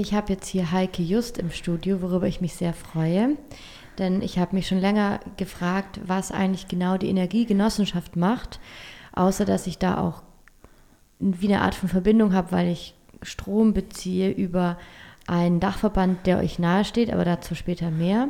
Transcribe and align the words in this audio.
Ich 0.00 0.14
habe 0.14 0.32
jetzt 0.32 0.46
hier 0.46 0.70
Heike 0.70 1.02
Just 1.02 1.38
im 1.38 1.50
Studio, 1.50 2.00
worüber 2.02 2.28
ich 2.28 2.40
mich 2.40 2.54
sehr 2.54 2.72
freue. 2.72 3.36
Denn 3.98 4.22
ich 4.22 4.38
habe 4.38 4.54
mich 4.54 4.68
schon 4.68 4.78
länger 4.78 5.18
gefragt, 5.36 5.98
was 6.06 6.30
eigentlich 6.30 6.68
genau 6.68 6.98
die 6.98 7.08
Energiegenossenschaft 7.08 8.14
macht, 8.14 8.60
außer 9.12 9.44
dass 9.44 9.66
ich 9.66 9.78
da 9.78 9.98
auch 9.98 10.22
wie 11.18 11.48
eine 11.48 11.62
Art 11.62 11.74
von 11.74 11.88
Verbindung 11.88 12.32
habe, 12.32 12.52
weil 12.52 12.68
ich 12.68 12.94
Strom 13.22 13.74
beziehe 13.74 14.30
über 14.30 14.78
einen 15.26 15.58
Dachverband, 15.58 16.26
der 16.26 16.38
euch 16.38 16.60
nahesteht, 16.60 17.12
aber 17.12 17.24
dazu 17.24 17.56
später 17.56 17.90
mehr. 17.90 18.28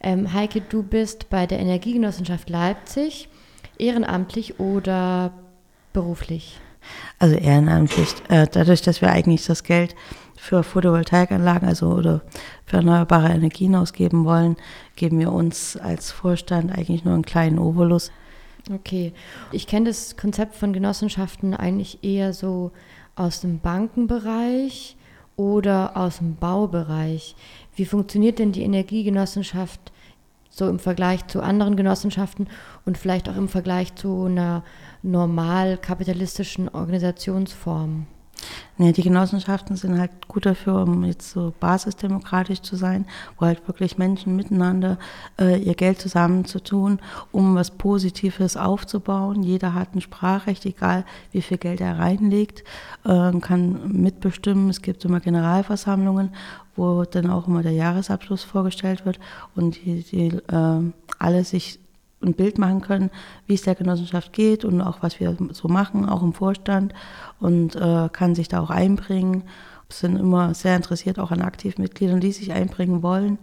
Ähm, 0.00 0.32
Heike, 0.32 0.60
du 0.60 0.84
bist 0.84 1.30
bei 1.30 1.48
der 1.48 1.58
Energiegenossenschaft 1.58 2.48
Leipzig 2.48 3.28
ehrenamtlich 3.76 4.60
oder 4.60 5.32
beruflich? 5.92 6.60
Also 7.18 7.36
ehrenamtlich. 7.36 8.14
Äh, 8.28 8.46
dadurch, 8.50 8.82
dass 8.82 9.00
wir 9.00 9.10
eigentlich 9.10 9.46
das 9.46 9.62
Geld 9.62 9.94
für 10.36 10.62
Photovoltaikanlagen, 10.62 11.68
also 11.68 11.88
oder 11.92 12.22
für 12.66 12.78
erneuerbare 12.78 13.28
Energien 13.32 13.76
ausgeben 13.76 14.24
wollen, 14.24 14.56
geben 14.96 15.18
wir 15.20 15.32
uns 15.32 15.76
als 15.76 16.10
Vorstand 16.10 16.72
eigentlich 16.72 17.04
nur 17.04 17.14
einen 17.14 17.24
kleinen 17.24 17.58
Obolus. 17.58 18.10
Okay. 18.72 19.12
Ich 19.50 19.66
kenne 19.66 19.88
das 19.88 20.16
Konzept 20.16 20.56
von 20.56 20.72
Genossenschaften 20.72 21.54
eigentlich 21.54 22.02
eher 22.02 22.32
so 22.32 22.72
aus 23.14 23.40
dem 23.40 23.60
Bankenbereich 23.60 24.96
oder 25.36 25.96
aus 25.96 26.18
dem 26.18 26.36
Baubereich. 26.36 27.34
Wie 27.74 27.84
funktioniert 27.84 28.38
denn 28.38 28.52
die 28.52 28.62
Energiegenossenschaft 28.62 29.91
so 30.52 30.68
im 30.68 30.78
Vergleich 30.78 31.26
zu 31.26 31.42
anderen 31.42 31.76
Genossenschaften 31.76 32.46
und 32.84 32.98
vielleicht 32.98 33.28
auch 33.28 33.36
im 33.36 33.48
Vergleich 33.48 33.94
zu 33.94 34.26
einer 34.26 34.62
normal 35.02 35.78
kapitalistischen 35.78 36.68
Organisationsform? 36.68 38.06
Nee, 38.78 38.92
die 38.92 39.02
Genossenschaften 39.02 39.76
sind 39.76 39.98
halt 39.98 40.28
gut 40.28 40.46
dafür, 40.46 40.82
um 40.82 41.04
jetzt 41.04 41.30
so 41.30 41.52
basisdemokratisch 41.60 42.62
zu 42.62 42.76
sein, 42.76 43.06
wo 43.38 43.46
halt 43.46 43.66
wirklich 43.68 43.98
Menschen 43.98 44.34
miteinander 44.34 44.98
äh, 45.38 45.60
ihr 45.60 45.74
Geld 45.74 46.00
zusammenzutun, 46.00 46.98
um 47.30 47.54
was 47.54 47.70
Positives 47.70 48.56
aufzubauen. 48.56 49.42
Jeder 49.42 49.74
hat 49.74 49.94
ein 49.94 50.00
Sprachrecht, 50.00 50.64
egal 50.66 51.04
wie 51.30 51.42
viel 51.42 51.58
Geld 51.58 51.80
er 51.80 51.98
reinlegt, 51.98 52.64
äh, 53.04 53.32
kann 53.40 53.92
mitbestimmen. 53.92 54.70
Es 54.70 54.82
gibt 54.82 55.04
immer 55.04 55.20
Generalversammlungen, 55.20 56.30
wo 56.76 57.04
dann 57.04 57.30
auch 57.30 57.46
immer 57.46 57.62
der 57.62 57.72
Jahresabschluss 57.72 58.44
vorgestellt 58.44 59.04
wird 59.04 59.18
und 59.54 59.84
die, 59.84 60.02
die 60.02 60.28
äh, 60.28 60.92
alle 61.18 61.44
sich 61.44 61.78
ein 62.22 62.34
Bild 62.34 62.58
machen 62.58 62.80
können, 62.80 63.10
wie 63.46 63.54
es 63.54 63.62
der 63.62 63.74
Genossenschaft 63.74 64.32
geht 64.32 64.64
und 64.64 64.80
auch 64.80 65.02
was 65.02 65.18
wir 65.20 65.36
so 65.52 65.68
machen, 65.68 66.08
auch 66.08 66.22
im 66.22 66.32
Vorstand 66.32 66.94
und 67.40 67.74
äh, 67.76 68.08
kann 68.12 68.34
sich 68.34 68.48
da 68.48 68.60
auch 68.60 68.70
einbringen. 68.70 69.44
Sind 69.88 70.16
immer 70.16 70.54
sehr 70.54 70.74
interessiert 70.74 71.18
auch 71.18 71.32
an 71.32 71.42
Aktivmitgliedern, 71.42 72.20
die 72.20 72.32
sich 72.32 72.52
einbringen 72.52 73.02
wollen 73.02 73.38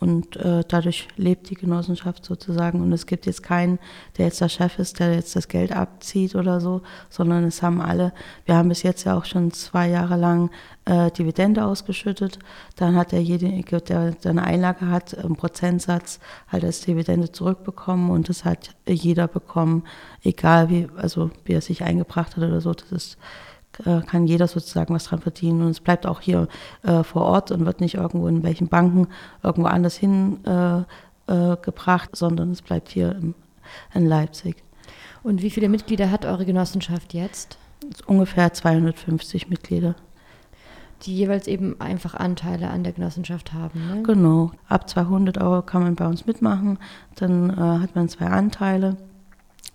und 0.00 0.36
äh, 0.36 0.62
dadurch 0.66 1.08
lebt 1.16 1.50
die 1.50 1.56
Genossenschaft 1.56 2.24
sozusagen. 2.24 2.80
Und 2.80 2.92
es 2.92 3.06
gibt 3.06 3.26
jetzt 3.26 3.42
keinen, 3.42 3.78
der 4.16 4.26
jetzt 4.26 4.40
der 4.40 4.48
Chef 4.48 4.78
ist, 4.78 5.00
der 5.00 5.14
jetzt 5.14 5.34
das 5.34 5.48
Geld 5.48 5.72
abzieht 5.72 6.36
oder 6.36 6.60
so, 6.60 6.82
sondern 7.10 7.44
es 7.44 7.62
haben 7.62 7.80
alle, 7.80 8.12
wir 8.44 8.56
haben 8.56 8.68
bis 8.68 8.84
jetzt 8.84 9.04
ja 9.04 9.16
auch 9.18 9.24
schon 9.24 9.50
zwei 9.52 9.88
Jahre 9.88 10.16
lang 10.16 10.50
äh, 10.84 11.10
Dividende 11.10 11.64
ausgeschüttet. 11.64 12.38
Dann 12.76 12.94
hat 12.94 13.10
derjenige, 13.10 13.80
der, 13.80 14.12
der 14.12 14.30
eine 14.30 14.44
Einlage 14.44 14.88
hat, 14.88 15.18
einen 15.18 15.34
Prozentsatz 15.36 16.20
halt 16.46 16.64
als 16.64 16.80
Dividende 16.80 17.32
zurückbekommen 17.32 18.10
und 18.10 18.28
das 18.28 18.44
hat 18.44 18.76
jeder 18.86 19.26
bekommen, 19.26 19.82
egal 20.22 20.70
wie, 20.70 20.88
also 20.96 21.30
wie 21.44 21.54
er 21.54 21.60
sich 21.60 21.82
eingebracht 21.82 22.36
hat 22.36 22.44
oder 22.44 22.60
so. 22.60 22.72
Das 22.72 22.92
ist 22.92 23.18
äh, 23.84 24.00
kann 24.00 24.26
jeder 24.26 24.48
sozusagen 24.48 24.94
was 24.94 25.04
dran 25.04 25.20
verdienen. 25.20 25.62
Und 25.62 25.70
es 25.70 25.80
bleibt 25.80 26.06
auch 26.06 26.20
hier 26.20 26.48
äh, 26.82 27.02
vor 27.02 27.22
Ort 27.22 27.50
und 27.50 27.66
wird 27.66 27.80
nicht 27.80 27.94
irgendwo 27.94 28.26
in 28.28 28.42
welchen 28.42 28.68
Banken 28.68 29.08
irgendwo 29.42 29.68
anders 29.68 29.96
hingebracht, 29.96 30.88
äh, 31.28 32.12
äh 32.12 32.16
sondern 32.16 32.50
es 32.52 32.62
bleibt 32.62 32.88
hier 32.88 33.12
in, 33.12 33.34
in 33.94 34.06
Leipzig. 34.06 34.62
Und 35.22 35.42
wie 35.42 35.50
viele 35.50 35.68
Mitglieder 35.68 36.10
hat 36.10 36.24
eure 36.24 36.46
Genossenschaft 36.46 37.14
jetzt? 37.14 37.58
Ungefähr 38.06 38.52
250 38.52 39.48
Mitglieder. 39.48 39.94
Die 41.02 41.14
jeweils 41.14 41.46
eben 41.46 41.80
einfach 41.80 42.14
Anteile 42.14 42.70
an 42.70 42.82
der 42.82 42.92
Genossenschaft 42.92 43.52
haben. 43.52 43.86
Ne? 43.86 44.02
Genau. 44.02 44.50
Ab 44.68 44.88
200 44.88 45.38
Euro 45.38 45.62
kann 45.62 45.82
man 45.82 45.94
bei 45.94 46.06
uns 46.06 46.26
mitmachen. 46.26 46.78
Dann 47.14 47.50
äh, 47.50 47.82
hat 47.82 47.94
man 47.94 48.08
zwei 48.08 48.26
Anteile. 48.26 48.96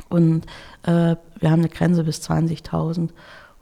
Und 0.10 0.46
äh, 0.84 1.16
wir 1.40 1.52
haben 1.52 1.60
eine 1.60 1.70
Grenze 1.70 2.04
bis 2.04 2.20
20.000. 2.30 3.10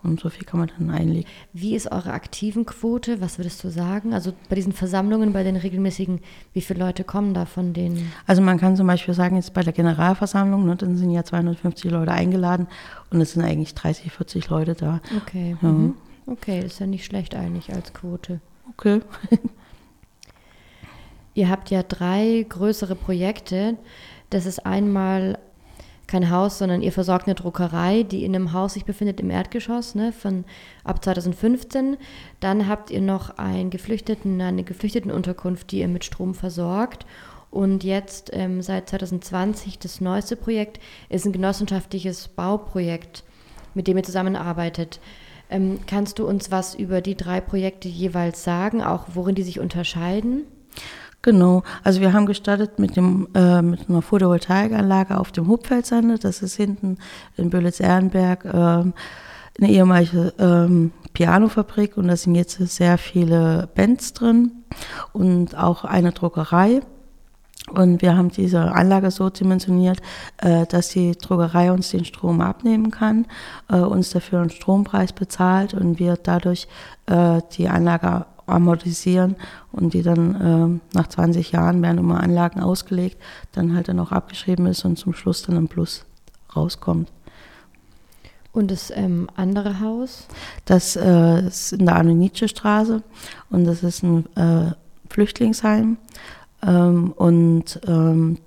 Und 0.03 0.19
so 0.19 0.29
viel 0.29 0.45
kann 0.45 0.59
man 0.59 0.72
dann 0.78 0.89
einlegen. 0.89 1.29
Wie 1.53 1.75
ist 1.75 1.91
eure 1.91 2.13
aktiven 2.13 2.66
Quote? 2.66 3.22
Was 3.22 3.38
würdest 3.38 3.63
du 3.63 3.69
sagen? 3.69 4.13
Also 4.13 4.34
bei 4.50 4.56
diesen 4.56 4.73
Versammlungen, 4.73 5.31
bei 5.31 5.44
den 5.44 5.56
regelmäßigen, 5.56 6.22
wie 6.53 6.62
viele 6.62 6.79
Leute 6.79 7.03
kommen 7.03 7.34
da 7.34 7.45
von 7.45 7.73
denen? 7.73 8.12
Also 8.25 8.41
man 8.41 8.59
kann 8.59 8.75
zum 8.75 8.88
Beispiel 8.88 9.13
sagen, 9.13 9.35
jetzt 9.35 9.53
bei 9.53 9.62
der 9.62 9.73
Generalversammlung, 9.73 10.66
ne, 10.66 10.75
dann 10.75 10.97
sind 10.97 11.12
ja 11.12 11.23
250 11.23 11.91
Leute 11.91 12.12
eingeladen 12.12 12.67
und 13.12 13.22
es 13.22 13.34
sind 13.34 13.44
eigentlich 13.44 13.75
30, 13.75 14.12
40 14.12 14.50
Leute 14.50 14.73
da. 14.73 15.01
Okay. 15.17 15.56
Ja. 15.62 15.67
Mhm. 15.67 15.94
Okay, 16.25 16.59
ist 16.66 16.79
ja 16.79 16.88
nicht 16.88 17.06
schlecht 17.06 17.35
eigentlich 17.35 17.73
als 17.73 17.94
Quote. 17.94 18.41
Okay. 18.69 19.01
Ihr 21.33 21.50
habt 21.50 21.69
ja 21.69 21.83
drei 21.83 22.45
größere 22.47 22.95
Projekte. 22.95 23.78
Das 24.29 24.45
ist 24.45 24.66
einmal 24.66 25.38
kein 26.07 26.29
Haus, 26.29 26.57
sondern 26.57 26.81
ihr 26.81 26.91
versorgt 26.91 27.28
eine 27.28 27.35
Druckerei, 27.35 28.03
die 28.03 28.25
in 28.25 28.35
einem 28.35 28.53
Haus 28.53 28.73
sich 28.73 28.85
befindet 28.85 29.19
im 29.19 29.29
Erdgeschoss, 29.29 29.95
ne, 29.95 30.12
von 30.12 30.44
ab 30.84 31.03
2015. 31.03 31.97
Dann 32.39 32.67
habt 32.67 32.91
ihr 32.91 33.01
noch 33.01 33.38
ein 33.38 33.69
Geflüchteten, 33.69 34.41
eine 34.41 34.63
Geflüchtetenunterkunft, 34.63 35.72
die 35.72 35.79
ihr 35.79 35.88
mit 35.88 36.03
Strom 36.03 36.34
versorgt. 36.34 37.06
Und 37.50 37.84
jetzt 37.84 38.29
ähm, 38.34 38.62
seit 38.62 38.89
2020 38.89 39.78
das 39.78 40.00
neueste 40.01 40.35
Projekt 40.38 40.79
ist 41.09 41.25
ein 41.25 41.34
genossenschaftliches 41.34 42.29
Bauprojekt, 42.29 43.23
mit 43.73 43.88
dem 43.88 43.97
ihr 43.97 44.03
zusammenarbeitet. 44.03 45.00
Ähm, 45.50 45.79
kannst 45.85 46.18
du 46.18 46.25
uns 46.25 46.50
was 46.50 46.75
über 46.75 47.01
die 47.01 47.16
drei 47.16 47.41
Projekte 47.41 47.89
jeweils 47.89 48.44
sagen, 48.44 48.81
auch 48.81 49.07
worin 49.13 49.35
die 49.35 49.44
sich 49.44 49.59
unterscheiden? 49.59 50.44
Genau, 51.23 51.61
also 51.83 52.01
wir 52.01 52.13
haben 52.13 52.25
gestartet 52.25 52.79
mit, 52.79 52.95
dem, 52.95 53.27
äh, 53.35 53.61
mit 53.61 53.89
einer 53.89 54.01
Photovoltaikanlage 54.01 55.19
auf 55.19 55.31
dem 55.31 55.47
Hubfeldsande. 55.47 56.17
Das 56.17 56.41
ist 56.41 56.55
hinten 56.55 56.97
in 57.37 57.51
Böhlitz-Ehrenberg 57.51 58.45
äh, 58.45 58.49
eine 58.49 58.93
ehemalige 59.59 60.33
ähm, 60.39 60.91
Pianofabrik 61.13 61.97
und 61.97 62.07
da 62.07 62.15
sind 62.15 62.33
jetzt 62.35 62.57
sehr 62.57 62.97
viele 62.97 63.69
Bands 63.75 64.13
drin 64.13 64.63
und 65.13 65.55
auch 65.55 65.83
eine 65.83 66.11
Druckerei. 66.11 66.81
Und 67.69 68.01
wir 68.01 68.17
haben 68.17 68.31
diese 68.31 68.59
Anlage 68.59 69.11
so 69.11 69.29
dimensioniert, 69.29 70.01
äh, 70.38 70.65
dass 70.65 70.89
die 70.89 71.11
Druckerei 71.11 71.71
uns 71.71 71.91
den 71.91 72.05
Strom 72.05 72.41
abnehmen 72.41 72.89
kann, 72.89 73.27
äh, 73.69 73.77
uns 73.77 74.09
dafür 74.09 74.39
einen 74.39 74.49
Strompreis 74.49 75.13
bezahlt 75.13 75.75
und 75.75 75.99
wir 75.99 76.17
dadurch 76.17 76.67
äh, 77.05 77.41
die 77.53 77.69
Anlage 77.69 78.25
amortisieren 78.51 79.35
und 79.72 79.94
die 79.94 80.03
dann 80.03 80.81
äh, 80.94 80.97
nach 80.97 81.07
20 81.07 81.51
Jahren 81.51 81.81
werden 81.81 81.97
immer 81.97 82.22
Anlagen 82.22 82.62
ausgelegt, 82.62 83.17
dann 83.51 83.75
halt 83.75 83.88
dann 83.88 84.00
auch 84.00 84.12
abgeschrieben 84.12 84.66
ist 84.66 84.85
und 84.85 84.97
zum 84.97 85.13
Schluss 85.13 85.44
dann 85.44 85.57
im 85.57 85.67
Plus 85.67 86.06
rauskommt. 86.56 87.09
Und 88.53 88.69
das 88.69 88.91
ähm, 88.94 89.29
andere 89.35 89.79
Haus? 89.79 90.28
Das 90.66 90.95
äh, 90.95 91.47
ist 91.47 91.72
in 91.72 91.85
der 91.85 91.95
Arno-Nietzsche-Straße 91.95 93.01
und 93.50 93.66
das 93.66 93.81
ist 93.81 94.03
ein 94.03 94.25
äh, 94.35 94.73
Flüchtlingsheim. 95.09 95.97
Ähm, 96.62 97.13
und 97.13 97.79
ähm, 97.88 98.38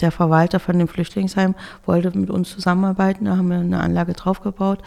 der 0.00 0.12
Verwalter 0.12 0.60
von 0.60 0.78
dem 0.78 0.88
Flüchtlingsheim 0.88 1.54
wollte 1.86 2.16
mit 2.16 2.30
uns 2.30 2.50
zusammenarbeiten. 2.50 3.24
Da 3.24 3.36
haben 3.36 3.48
wir 3.48 3.58
eine 3.58 3.80
Anlage 3.80 4.12
draufgebaut. 4.12 4.80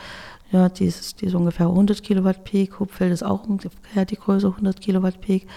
Ja, 0.52 0.68
die 0.68 0.86
ist, 0.86 1.22
die 1.22 1.28
ist 1.28 1.36
ungefähr 1.36 1.68
100 1.68 2.04
Kilowatt 2.04 2.44
Peak. 2.44 2.80
Hupfeld 2.80 3.14
ist 3.14 3.24
auch 3.24 3.46
ungefähr 3.46 4.06
die 4.06 4.18
Größe 4.18 4.48
100 4.48 4.82
Kilowatt 4.82 5.22
Peak. 5.22 5.48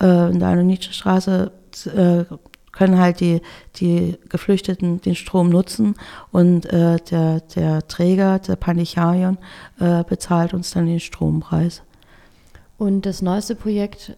Äh, 0.00 0.30
in 0.30 0.38
der 0.38 0.48
Anonitsche 0.48 0.92
Straße 0.92 1.50
äh, 1.86 2.24
können 2.70 2.98
halt 2.98 3.20
die, 3.20 3.40
die 3.76 4.16
Geflüchteten 4.28 5.00
den 5.00 5.14
Strom 5.14 5.48
nutzen 5.48 5.94
und 6.30 6.66
äh, 6.66 6.98
der, 7.10 7.40
der 7.40 7.86
Träger, 7.88 8.38
der 8.38 8.56
Panicharion, 8.56 9.38
äh, 9.80 10.04
bezahlt 10.04 10.54
uns 10.54 10.70
dann 10.72 10.86
den 10.86 11.00
Strompreis. 11.00 11.82
Und 12.78 13.06
das 13.06 13.22
neueste 13.22 13.54
Projekt 13.54 14.16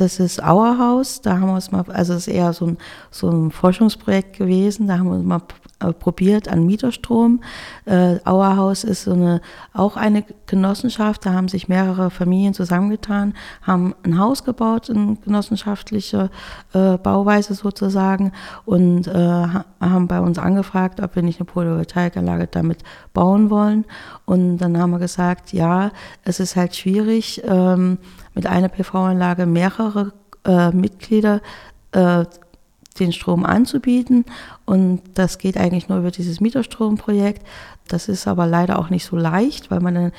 das 0.00 0.20
ist 0.20 0.42
Auerhaus. 0.42 1.22
Da 1.22 1.40
haben 1.40 1.48
wir 1.48 1.56
es 1.56 1.72
mal, 1.72 1.84
also 1.88 2.14
es 2.14 2.28
ist 2.28 2.34
eher 2.34 2.52
so 2.52 2.66
ein, 2.66 2.78
so 3.10 3.28
ein 3.30 3.50
Forschungsprojekt 3.50 4.36
gewesen. 4.36 4.86
Da 4.86 4.98
haben 4.98 5.08
wir 5.08 5.16
uns 5.16 5.24
mal 5.24 5.42
probiert 5.92 6.48
an 6.48 6.66
Mieterstrom. 6.66 7.40
Äh, 7.84 8.18
Auerhaus 8.24 8.84
ist 8.84 9.04
so 9.04 9.12
eine, 9.12 9.40
auch 9.72 9.96
eine 9.96 10.24
Genossenschaft, 10.46 11.24
da 11.24 11.32
haben 11.32 11.48
sich 11.48 11.68
mehrere 11.68 12.10
Familien 12.10 12.54
zusammengetan, 12.54 13.34
haben 13.62 13.94
ein 14.02 14.18
Haus 14.18 14.44
gebaut 14.44 14.88
in 14.88 15.20
genossenschaftlicher 15.20 16.30
äh, 16.72 16.98
Bauweise 16.98 17.54
sozusagen 17.54 18.32
und 18.64 19.06
äh, 19.06 19.12
haben 19.80 20.08
bei 20.08 20.20
uns 20.20 20.38
angefragt, 20.38 21.00
ob 21.00 21.14
wir 21.14 21.22
nicht 21.22 21.40
eine 21.40 21.48
Photovoltaikanlage 21.48 22.48
damit 22.48 22.78
bauen 23.12 23.50
wollen. 23.50 23.84
Und 24.24 24.58
dann 24.58 24.78
haben 24.78 24.90
wir 24.90 24.98
gesagt, 24.98 25.52
ja, 25.52 25.92
es 26.24 26.40
ist 26.40 26.56
halt 26.56 26.74
schwierig, 26.74 27.42
ähm, 27.44 27.98
mit 28.34 28.46
einer 28.46 28.68
PV-Anlage 28.68 29.46
mehrere 29.46 30.12
äh, 30.44 30.70
Mitglieder 30.70 31.40
äh, 31.92 32.24
den 33.00 33.12
Strom 33.12 33.44
anzubieten. 33.44 34.24
Und 34.64 35.02
das 35.14 35.38
geht 35.38 35.56
eigentlich 35.56 35.88
nur 35.88 35.98
über 35.98 36.10
dieses 36.10 36.40
Mieterstromprojekt. 36.40 37.42
Das 37.88 38.08
ist 38.08 38.28
aber 38.28 38.46
leider 38.46 38.78
auch 38.78 38.90
nicht 38.90 39.04
so 39.04 39.16
leicht, 39.16 39.70
weil 39.70 39.80
man 39.80 39.94
dann 39.94 40.12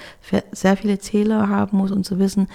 sehr 0.51 0.77
viele 0.77 0.99
Zähler 0.99 1.49
haben 1.49 1.77
muss, 1.77 1.91
um 1.91 2.03
zu 2.03 2.19
wissen, 2.19 2.47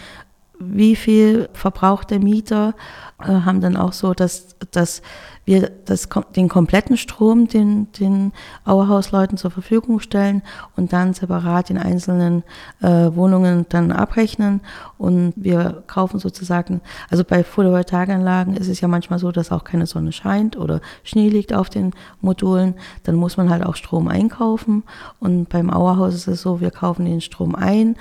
wie 0.58 0.96
viel 0.96 1.48
verbraucht 1.52 2.10
der 2.10 2.20
Mieter, 2.20 2.74
äh, 3.20 3.26
haben 3.26 3.60
dann 3.60 3.76
auch 3.76 3.92
so, 3.92 4.14
dass, 4.14 4.56
dass 4.70 5.02
wir 5.44 5.70
das, 5.84 6.08
den 6.34 6.48
kompletten 6.48 6.96
Strom 6.96 7.48
den, 7.48 7.92
den 7.92 8.32
Auerhausleuten 8.64 9.36
zur 9.36 9.50
Verfügung 9.50 10.00
stellen 10.00 10.42
und 10.76 10.92
dann 10.92 11.12
separat 11.12 11.70
in 11.70 11.78
einzelnen 11.78 12.44
äh, 12.80 13.14
Wohnungen 13.14 13.66
dann 13.68 13.92
abrechnen. 13.92 14.60
Und 14.96 15.34
wir 15.36 15.82
kaufen 15.86 16.18
sozusagen, 16.18 16.80
also 17.10 17.24
bei 17.24 17.44
Photovoltaikanlagen 17.44 18.56
ist 18.56 18.68
es 18.68 18.80
ja 18.80 18.88
manchmal 18.88 19.18
so, 19.18 19.32
dass 19.32 19.52
auch 19.52 19.64
keine 19.64 19.86
Sonne 19.86 20.12
scheint 20.12 20.56
oder 20.56 20.80
Schnee 21.02 21.28
liegt 21.28 21.52
auf 21.52 21.68
den 21.68 21.92
Modulen. 22.20 22.74
Dann 23.02 23.16
muss 23.16 23.36
man 23.36 23.50
halt 23.50 23.64
auch 23.64 23.76
Strom 23.76 24.08
einkaufen. 24.08 24.82
Und 25.20 25.50
beim 25.50 25.70
Auerhaus 25.70 26.14
ist 26.14 26.28
es 26.28 26.40
so, 26.40 26.60
wir 26.60 26.70
kaufen 26.70 27.04
den 27.04 27.20
Strom 27.20 27.54
ein, 27.54 27.96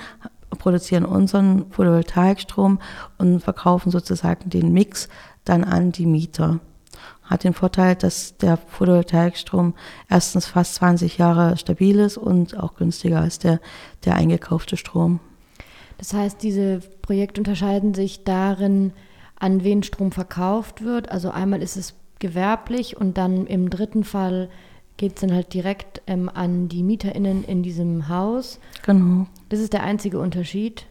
produzieren 0.56 1.04
unseren 1.04 1.70
Photovoltaikstrom 1.70 2.78
und 3.18 3.40
verkaufen 3.40 3.90
sozusagen 3.90 4.50
den 4.50 4.72
Mix 4.72 5.08
dann 5.44 5.64
an 5.64 5.92
die 5.92 6.06
Mieter. 6.06 6.60
Hat 7.22 7.44
den 7.44 7.54
Vorteil, 7.54 7.96
dass 7.96 8.36
der 8.36 8.56
Photovoltaikstrom 8.56 9.74
erstens 10.08 10.46
fast 10.46 10.74
20 10.76 11.18
Jahre 11.18 11.56
stabil 11.56 11.98
ist 11.98 12.18
und 12.18 12.58
auch 12.58 12.74
günstiger 12.74 13.20
als 13.20 13.38
der, 13.38 13.60
der 14.04 14.14
eingekaufte 14.14 14.76
Strom. 14.76 15.20
Das 15.98 16.12
heißt, 16.12 16.42
diese 16.42 16.80
Projekte 17.02 17.40
unterscheiden 17.40 17.94
sich 17.94 18.24
darin, 18.24 18.92
an 19.36 19.64
wen 19.64 19.82
Strom 19.82 20.12
verkauft 20.12 20.84
wird. 20.84 21.10
Also 21.10 21.30
einmal 21.30 21.62
ist 21.62 21.76
es 21.76 21.94
gewerblich 22.18 22.96
und 22.96 23.18
dann 23.18 23.46
im 23.46 23.70
dritten 23.70 24.04
Fall 24.04 24.48
geht 24.96 25.16
es 25.16 25.20
dann 25.22 25.34
halt 25.34 25.52
direkt 25.52 26.02
ähm, 26.06 26.30
an 26.32 26.68
die 26.68 26.82
MieterInnen 26.82 27.44
in 27.44 27.62
diesem 27.62 28.08
Haus. 28.08 28.60
Genau. 28.84 29.26
Das 29.54 29.62
ist 29.62 29.72
der 29.72 29.84
einzige 29.84 30.18
Unterschied. 30.18 30.86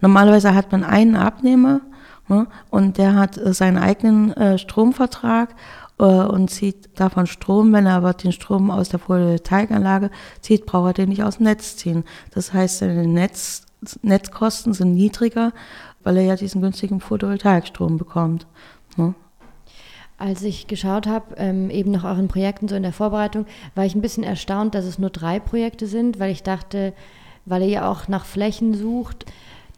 Normalerweise 0.00 0.54
hat 0.54 0.72
man 0.72 0.84
einen 0.84 1.16
Abnehmer 1.16 1.82
ne, 2.28 2.46
und 2.70 2.96
der 2.96 3.14
hat 3.14 3.36
äh, 3.36 3.52
seinen 3.52 3.76
eigenen 3.76 4.32
äh, 4.32 4.56
Stromvertrag 4.56 5.54
äh, 5.98 6.04
und 6.04 6.48
zieht 6.48 6.98
davon 6.98 7.26
Strom. 7.26 7.74
Wenn 7.74 7.84
er 7.84 7.96
aber 7.96 8.14
den 8.14 8.32
Strom 8.32 8.70
aus 8.70 8.88
der 8.88 9.00
Photovoltaikanlage 9.00 10.10
zieht, 10.40 10.64
braucht 10.64 10.86
er 10.86 10.94
den 10.94 11.10
nicht 11.10 11.24
aus 11.24 11.36
dem 11.36 11.44
Netz 11.44 11.76
ziehen. 11.76 12.04
Das 12.30 12.54
heißt, 12.54 12.78
seine 12.78 13.06
Netz, 13.06 13.66
Netzkosten 14.00 14.72
sind 14.72 14.94
niedriger, 14.94 15.52
weil 16.02 16.16
er 16.16 16.22
ja 16.22 16.36
diesen 16.36 16.62
günstigen 16.62 17.00
Photovoltaikstrom 17.00 17.98
bekommt. 17.98 18.46
Ne? 18.96 19.14
Als 20.16 20.42
ich 20.42 20.68
geschaut 20.68 21.06
habe, 21.06 21.34
ähm, 21.36 21.68
eben 21.68 21.90
nach 21.90 22.04
euren 22.04 22.28
Projekten 22.28 22.66
so 22.66 22.76
in 22.76 22.82
der 22.82 22.94
Vorbereitung, 22.94 23.44
war 23.74 23.84
ich 23.84 23.94
ein 23.94 24.00
bisschen 24.00 24.24
erstaunt, 24.24 24.74
dass 24.74 24.86
es 24.86 24.98
nur 24.98 25.10
drei 25.10 25.38
Projekte 25.38 25.86
sind, 25.86 26.18
weil 26.18 26.32
ich 26.32 26.42
dachte, 26.42 26.94
weil 27.46 27.62
ihr 27.62 27.68
ja 27.68 27.90
auch 27.90 28.08
nach 28.08 28.26
Flächen 28.26 28.74
sucht, 28.74 29.24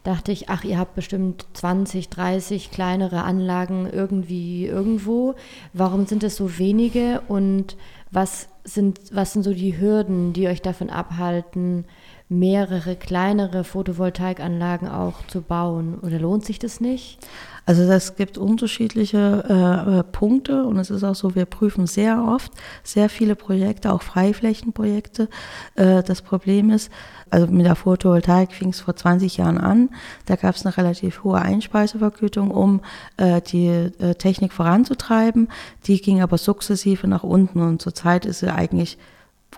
dachte 0.03 0.31
ich, 0.31 0.49
ach, 0.49 0.63
ihr 0.63 0.77
habt 0.77 0.95
bestimmt 0.95 1.45
20, 1.53 2.09
30 2.09 2.71
kleinere 2.71 3.23
Anlagen 3.23 3.87
irgendwie 3.91 4.65
irgendwo. 4.65 5.35
Warum 5.73 6.05
sind 6.05 6.23
es 6.23 6.35
so 6.35 6.57
wenige 6.57 7.21
und 7.27 7.77
was 8.11 8.49
sind, 8.63 8.99
was 9.11 9.33
sind 9.33 9.43
so 9.43 9.53
die 9.53 9.79
Hürden, 9.79 10.33
die 10.33 10.47
euch 10.47 10.61
davon 10.61 10.89
abhalten, 10.89 11.85
mehrere 12.29 12.95
kleinere 12.95 13.63
Photovoltaikanlagen 13.63 14.87
auch 14.87 15.25
zu 15.27 15.41
bauen? 15.41 15.99
Oder 15.99 16.19
lohnt 16.19 16.45
sich 16.45 16.59
das 16.59 16.79
nicht? 16.79 17.19
Also 17.65 17.83
es 17.83 18.15
gibt 18.15 18.39
unterschiedliche 18.39 19.43
äh, 19.47 19.99
äh, 19.99 20.03
Punkte 20.03 20.63
und 20.63 20.79
es 20.79 20.89
ist 20.89 21.03
auch 21.03 21.13
so, 21.13 21.35
wir 21.35 21.45
prüfen 21.45 21.85
sehr 21.85 22.25
oft 22.27 22.51
sehr 22.83 23.09
viele 23.09 23.35
Projekte, 23.35 23.93
auch 23.93 24.01
Freiflächenprojekte. 24.01 25.29
Äh, 25.75 26.01
das 26.01 26.23
Problem 26.23 26.71
ist, 26.71 26.91
also 27.29 27.45
mit 27.45 27.67
der 27.67 27.75
Photovoltaik 27.75 28.53
fing 28.53 28.69
es 28.69 28.79
vor 28.79 28.95
20 28.95 29.37
Jahren 29.37 29.59
an. 29.59 29.89
Da 30.25 30.35
gab 30.35 30.55
es 30.55 30.65
eine 30.65 30.77
relativ 30.77 31.23
hohe 31.23 31.39
Einspeisevergütung, 31.39 32.49
um 32.49 32.81
äh, 33.17 33.39
die 33.39 33.67
äh, 33.67 34.15
Technik 34.15 34.51
voranzutreiben. 34.51 35.47
Die 35.85 36.01
ging 36.01 36.23
aber 36.23 36.39
sukzessive 36.39 37.07
nach 37.07 37.23
unten 37.23 37.61
und 37.61 37.83
zurzeit 37.83 38.25
ist 38.25 38.39
sie 38.39 38.51
eigentlich 38.51 38.97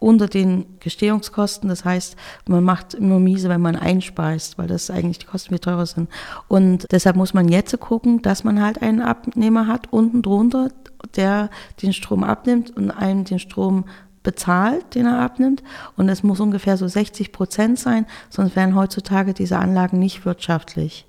unter 0.01 0.27
den 0.27 0.65
Gestehungskosten. 0.79 1.69
Das 1.69 1.85
heißt, 1.85 2.15
man 2.47 2.63
macht 2.63 2.95
immer 2.95 3.19
miese, 3.19 3.47
wenn 3.49 3.61
man 3.61 3.75
einspeist, 3.75 4.57
weil 4.57 4.67
das 4.67 4.89
eigentlich 4.89 5.19
die 5.19 5.27
Kosten 5.27 5.49
viel 5.49 5.59
teurer 5.59 5.85
sind. 5.85 6.09
Und 6.47 6.87
deshalb 6.91 7.15
muss 7.15 7.33
man 7.33 7.47
jetzt 7.47 7.79
gucken, 7.79 8.21
dass 8.21 8.43
man 8.43 8.61
halt 8.61 8.81
einen 8.81 9.01
Abnehmer 9.01 9.67
hat, 9.67 9.93
unten 9.93 10.23
drunter, 10.23 10.69
der 11.15 11.49
den 11.83 11.93
Strom 11.93 12.23
abnimmt 12.23 12.75
und 12.75 12.89
einem 12.89 13.25
den 13.25 13.39
Strom 13.39 13.85
bezahlt, 14.23 14.95
den 14.95 15.05
er 15.05 15.19
abnimmt. 15.19 15.61
Und 15.95 16.09
es 16.09 16.23
muss 16.23 16.39
ungefähr 16.39 16.77
so 16.77 16.87
60 16.87 17.31
Prozent 17.31 17.77
sein, 17.77 18.07
sonst 18.29 18.55
wären 18.55 18.75
heutzutage 18.75 19.35
diese 19.35 19.59
Anlagen 19.59 19.99
nicht 19.99 20.25
wirtschaftlich. 20.25 21.05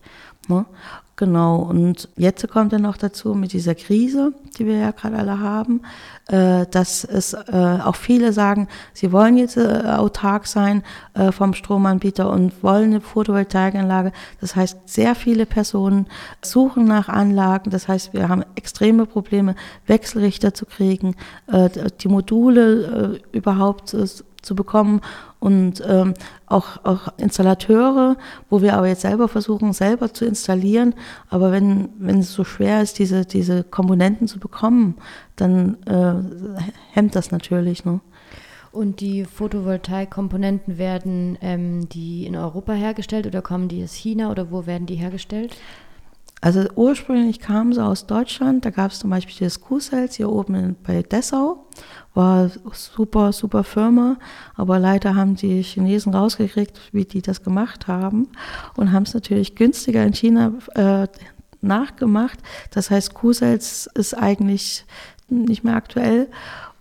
Genau, 1.17 1.57
und 1.57 2.09
jetzt 2.17 2.49
kommt 2.49 2.73
dann 2.73 2.83
noch 2.83 2.97
dazu 2.97 3.35
mit 3.35 3.53
dieser 3.53 3.75
Krise, 3.75 4.33
die 4.59 4.65
wir 4.67 4.79
ja 4.79 4.91
gerade 4.93 5.19
alle 5.19 5.41
haben, 5.41 5.83
äh, 6.29 6.65
dass 6.71 7.05
es 7.05 7.35
äh, 7.35 7.79
auch 7.85 7.97
viele 7.97 8.33
sagen, 8.33 8.67
sie 8.95 9.13
wollen 9.13 9.37
jetzt 9.37 9.59
äh, 9.59 9.83
autark 9.97 10.47
sein 10.47 10.83
vom 11.31 11.53
Stromanbieter 11.53 12.31
und 12.31 12.63
wollen 12.63 12.91
eine 12.91 13.01
Photovoltaikanlage. 13.03 14.13
Das 14.41 14.57
heißt, 14.57 14.89
sehr 14.89 15.15
viele 15.15 15.45
Personen 15.45 16.07
suchen 16.41 16.87
nach 16.87 17.11
Anlagen. 17.11 17.71
Das 17.71 17.87
heißt, 17.87 18.15
wir 18.15 18.31
haben 18.31 18.45
extreme 18.55 19.05
Probleme, 19.05 19.55
Wechselrichter 19.87 20.55
zu 20.55 20.65
kriegen, 20.65 21.15
die 22.01 22.09
Module 22.09 23.21
überhaupt 23.33 23.95
zu 24.43 24.55
bekommen 24.55 25.01
und 25.41 25.83
ähm, 25.87 26.15
auch, 26.47 26.85
auch 26.85 27.09
Installateure, 27.19 28.17
wo 28.51 28.63
wir 28.63 28.75
aber 28.75 28.89
jetzt 28.89 29.03
selber 29.03 29.29
versuchen, 29.29 29.73
selber 29.73 30.13
zu 30.13 30.25
installieren. 30.25 30.95
Aber 31.31 31.51
wenn, 31.53 31.89
wenn 31.99 32.19
es 32.19 32.33
so 32.33 32.45
schwer 32.45 32.83
ist, 32.83 32.99
diese, 32.99 33.25
diese 33.25 33.65
Komponenten 33.65 34.29
zu 34.29 34.39
bekommen, 34.39 34.97
dann 35.37 35.79
äh, 35.87 36.15
hemmt 36.93 37.17
das 37.17 37.31
natürlich. 37.31 37.85
Ne? 37.85 38.01
Und 38.73 39.01
die 39.01 39.25
Photovoltaik-Komponenten 39.25 40.79
werden 40.79 41.37
ähm, 41.43 41.89
die 41.89 42.27
in 42.27 42.37
Europa 42.37 42.73
hergestellt 42.73 43.27
oder 43.27 43.43
kommen 43.43 43.69
die 43.69 43.85
aus 43.85 43.93
China 43.93 44.31
oder 44.31 44.51
wo 44.51 44.67
werden 44.67 44.87
die 44.87 44.95
hergestellt? 44.95 45.57
Also 46.43 46.65
ursprünglich 46.75 47.39
kamen 47.39 47.73
sie 47.73 47.83
aus 47.83 48.07
Deutschland, 48.07 48.65
da 48.65 48.71
gab 48.71 48.91
es 48.91 48.99
zum 48.99 49.11
Beispiel 49.11 49.47
das 49.47 49.61
Q-Cells 49.61 50.17
hier 50.17 50.29
oben 50.29 50.75
bei 50.83 51.03
Dessau, 51.03 51.69
war 52.15 52.51
super, 52.73 53.31
super 53.33 53.63
Firma, 53.63 54.19
aber 54.57 54.81
leider 54.81 55.15
haben 55.15 55.37
die 55.37 55.63
Chinesen 55.63 56.13
rausgekriegt, 56.13 56.81
wie 56.91 57.05
die 57.05 57.23
das 57.23 57.45
gemacht 57.45 57.87
haben 57.87 58.29
und 58.77 58.91
haben 58.91 59.05
es 59.05 59.15
natürlich 59.15 59.55
günstiger 59.55 60.05
in 60.05 60.15
China 60.15 60.53
äh, 60.75 61.07
nachgemacht. 61.61 62.41
Das 62.73 62.91
heißt, 62.91 63.15
Q-Cells 63.15 63.89
ist 63.95 64.15
eigentlich 64.15 64.85
nicht 65.29 65.63
mehr 65.63 65.77
aktuell 65.77 66.29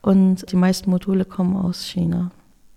und 0.02 0.52
die 0.52 0.56
meisten 0.56 0.90
Module 0.90 1.24
kommen 1.24 1.56
aus 1.56 1.86
China. 1.86 2.32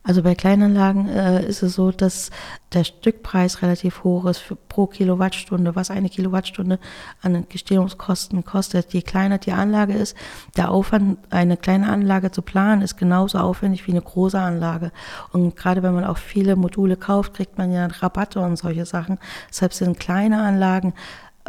Also 0.07 0.23
bei 0.23 0.35
Kleinanlagen 0.35 1.09
äh, 1.09 1.47
ist 1.47 1.63
es 1.63 1.75
so, 1.75 1.91
dass 1.91 2.31
der 2.75 2.85
Stückpreis 2.85 3.63
relativ 3.63 4.05
hoch 4.05 4.27
ist 4.27 4.45
pro 4.69 4.87
Kilowattstunde, 4.87 5.75
was 5.75 5.91
eine 5.91 6.11
Kilowattstunde 6.11 6.79
an 7.23 7.47
Gestehungskosten 7.49 8.45
kostet. 8.45 8.93
Je 8.93 9.01
kleiner 9.01 9.39
die 9.39 9.53
Anlage 9.53 9.95
ist, 9.95 10.15
der 10.59 10.71
Aufwand, 10.71 11.19
eine 11.31 11.57
kleine 11.57 11.89
Anlage 11.89 12.31
zu 12.31 12.43
planen, 12.43 12.83
ist 12.83 12.99
genauso 12.99 13.39
aufwendig 13.39 13.87
wie 13.87 13.93
eine 13.93 14.03
große 14.03 14.39
Anlage. 14.39 14.93
Und 15.33 15.57
gerade 15.57 15.83
wenn 15.83 15.95
man 15.95 16.05
auch 16.05 16.19
viele 16.19 16.55
Module 16.55 16.99
kauft, 16.99 17.33
kriegt 17.33 17.57
man 17.57 17.73
ja 17.73 17.87
Rabatte 17.87 18.41
und 18.41 18.57
solche 18.57 18.85
Sachen. 18.85 19.19
Deshalb 19.49 19.73
sind 19.73 19.99
kleine 19.99 20.43
Anlagen 20.43 20.93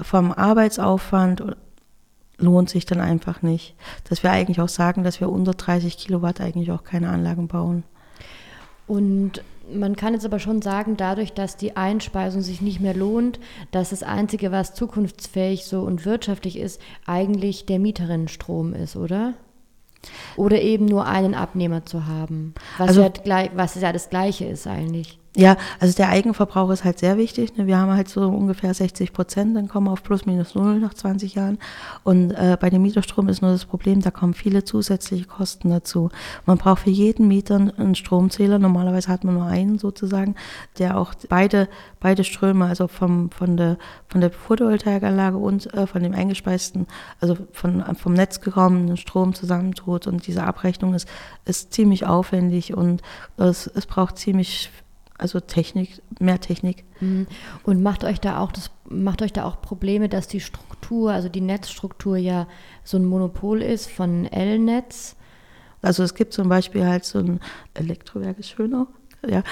vom 0.01 0.31
Arbeitsaufwand 0.31 1.43
lohnt 2.37 2.69
sich 2.69 2.85
dann 2.85 2.99
einfach 2.99 3.41
nicht. 3.41 3.75
Dass 4.09 4.23
wir 4.23 4.31
eigentlich 4.31 4.59
auch 4.59 4.69
sagen, 4.69 5.03
dass 5.03 5.21
wir 5.21 5.29
unter 5.29 5.53
30 5.53 5.97
Kilowatt 5.97 6.41
eigentlich 6.41 6.71
auch 6.71 6.83
keine 6.83 7.09
Anlagen 7.09 7.47
bauen. 7.47 7.83
Und 8.87 9.43
man 9.73 9.95
kann 9.95 10.13
jetzt 10.13 10.25
aber 10.25 10.39
schon 10.39 10.61
sagen, 10.61 10.95
dadurch, 10.95 11.33
dass 11.33 11.57
die 11.57 11.75
Einspeisung 11.75 12.41
sich 12.41 12.61
nicht 12.61 12.79
mehr 12.79 12.93
lohnt, 12.93 13.39
dass 13.71 13.89
das 13.89 14.03
Einzige, 14.03 14.51
was 14.51 14.75
zukunftsfähig 14.75 15.65
so 15.65 15.81
und 15.81 16.05
wirtschaftlich 16.05 16.57
ist, 16.59 16.79
eigentlich 17.05 17.65
der 17.65 17.79
Mieterinnenstrom 17.79 18.73
ist, 18.73 18.95
oder? 18.95 19.33
Oder 20.35 20.61
eben 20.61 20.85
nur 20.85 21.07
einen 21.07 21.33
Abnehmer 21.33 21.85
zu 21.85 22.05
haben, 22.05 22.53
was, 22.77 22.89
Also- 22.89 23.11
ja, 23.25 23.47
was 23.55 23.73
ja 23.75 23.91
das 23.91 24.09
Gleiche 24.11 24.45
ist 24.45 24.67
eigentlich. 24.67 25.17
Ja, 25.37 25.57
also 25.81 25.93
der 25.93 26.07
Eigenverbrauch 26.09 26.69
ist 26.69 26.85
halt 26.85 26.99
sehr 26.99 27.17
wichtig. 27.17 27.57
Ne? 27.57 27.67
Wir 27.67 27.77
haben 27.77 27.91
halt 27.91 28.07
so 28.07 28.21
ungefähr 28.21 28.73
60 28.73 29.11
Prozent, 29.11 29.57
dann 29.57 29.67
kommen 29.67 29.87
wir 29.87 29.91
auf 29.91 30.01
plus 30.01 30.25
minus 30.25 30.55
null 30.55 30.79
nach 30.79 30.93
20 30.93 31.35
Jahren. 31.35 31.57
Und 32.05 32.31
äh, 32.31 32.57
bei 32.57 32.69
dem 32.69 32.81
Mieterstrom 32.83 33.27
ist 33.27 33.41
nur 33.41 33.51
das 33.51 33.65
Problem, 33.65 33.99
da 34.01 34.11
kommen 34.11 34.33
viele 34.33 34.63
zusätzliche 34.63 35.25
Kosten 35.25 35.69
dazu. 35.71 36.09
Man 36.45 36.57
braucht 36.57 36.83
für 36.83 36.89
jeden 36.89 37.27
Mieter 37.27 37.55
einen 37.55 37.95
Stromzähler. 37.95 38.59
Normalerweise 38.59 39.09
hat 39.09 39.25
man 39.25 39.33
nur 39.33 39.45
einen 39.45 39.77
sozusagen, 39.77 40.35
der 40.79 40.97
auch 40.97 41.13
beide, 41.27 41.67
beide 41.99 42.23
Ströme, 42.23 42.67
also 42.67 42.87
vom, 42.87 43.29
von, 43.29 43.57
der, 43.57 43.77
von 44.07 44.21
der 44.21 44.31
Photovoltaikanlage 44.31 45.35
und 45.37 45.73
äh, 45.73 45.85
von 45.85 46.01
dem 46.01 46.13
eingespeisten, 46.13 46.87
also 47.19 47.37
von, 47.51 47.83
vom 47.97 48.13
Netz 48.13 48.39
gekommenen 48.39 48.95
Strom 48.95 49.33
zusammentut. 49.33 50.07
Und 50.07 50.27
diese 50.27 50.43
Abrechnung 50.43 50.93
ist, 50.93 51.09
ist 51.43 51.73
ziemlich 51.73 52.05
aufwendig 52.05 52.73
und 52.73 53.01
es, 53.35 53.67
es 53.67 53.85
braucht 53.85 54.17
ziemlich 54.17 54.71
also 55.17 55.39
Technik, 55.39 56.01
mehr 56.19 56.39
Technik. 56.39 56.83
Mhm. 56.99 57.27
Und 57.63 57.81
macht 57.81 58.03
euch 58.03 58.19
da 58.19 58.39
auch 58.39 58.51
das, 58.51 58.71
macht 58.89 59.21
euch 59.21 59.33
da 59.33 59.45
auch 59.45 59.61
Probleme, 59.61 60.09
dass 60.09 60.27
die 60.27 60.41
Struktur, 60.41 61.11
also 61.11 61.29
die 61.29 61.41
Netzstruktur 61.41 62.17
ja 62.17 62.47
so 62.83 62.97
ein 62.97 63.05
Monopol 63.05 63.61
ist 63.61 63.89
von 63.89 64.25
L-Netz? 64.25 65.15
Also 65.81 66.03
es 66.03 66.15
gibt 66.15 66.33
zum 66.33 66.49
Beispiel 66.49 66.85
halt 66.85 67.05
so 67.05 67.19
ein 67.19 67.39
Elektrowerk 67.73 68.39
ist 68.39 68.49
Schönau, 68.49 68.87
ja, 69.27 69.43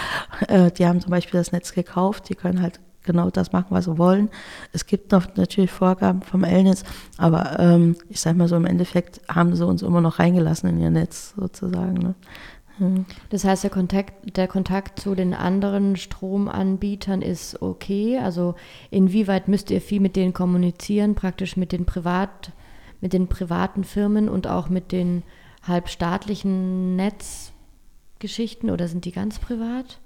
äh, 0.47 0.71
die 0.71 0.85
haben 0.85 0.99
zum 0.99 1.11
Beispiel 1.11 1.39
das 1.39 1.51
Netz 1.51 1.73
gekauft, 1.73 2.29
die 2.29 2.35
können 2.35 2.61
halt 2.61 2.79
genau 3.03 3.29
das 3.29 3.51
machen, 3.51 3.67
was 3.69 3.85
sie 3.85 3.97
wollen. 3.97 4.29
Es 4.71 4.85
gibt 4.85 5.11
noch 5.11 5.27
natürlich 5.35 5.71
Vorgaben 5.71 6.21
vom 6.21 6.43
L-Netz, 6.43 6.83
aber 7.17 7.59
ähm, 7.59 7.95
ich 8.09 8.19
sag 8.19 8.35
mal 8.35 8.47
so, 8.47 8.55
im 8.55 8.65
Endeffekt 8.65 9.21
haben 9.27 9.55
sie 9.55 9.65
uns 9.65 9.81
immer 9.81 10.01
noch 10.01 10.19
reingelassen 10.19 10.69
in 10.69 10.79
ihr 10.79 10.89
Netz 10.89 11.33
sozusagen. 11.37 11.93
Ne? 11.93 12.15
Hm. 12.77 13.05
Das 13.29 13.43
heißt, 13.43 13.63
der 13.63 13.71
Kontakt, 13.71 14.35
der 14.35 14.47
Kontakt 14.47 14.99
zu 14.99 15.15
den 15.15 15.33
anderen 15.33 15.95
Stromanbietern 15.95 17.21
ist 17.21 17.61
okay. 17.61 18.17
Also 18.17 18.55
inwieweit 18.89 19.47
müsst 19.47 19.71
ihr 19.71 19.81
viel 19.81 19.99
mit 19.99 20.15
denen 20.15 20.33
kommunizieren, 20.33 21.15
praktisch 21.15 21.55
mit 21.55 21.71
den 21.71 21.85
Privat, 21.85 22.51
mit 23.01 23.13
den 23.13 23.27
privaten 23.27 23.83
Firmen 23.83 24.29
und 24.29 24.47
auch 24.47 24.69
mit 24.69 24.91
den 24.91 25.23
halbstaatlichen 25.63 26.95
Netzgeschichten 26.95 28.69
oder 28.69 28.87
sind 28.87 29.05
die 29.05 29.11
ganz 29.11 29.39
privat? 29.39 29.99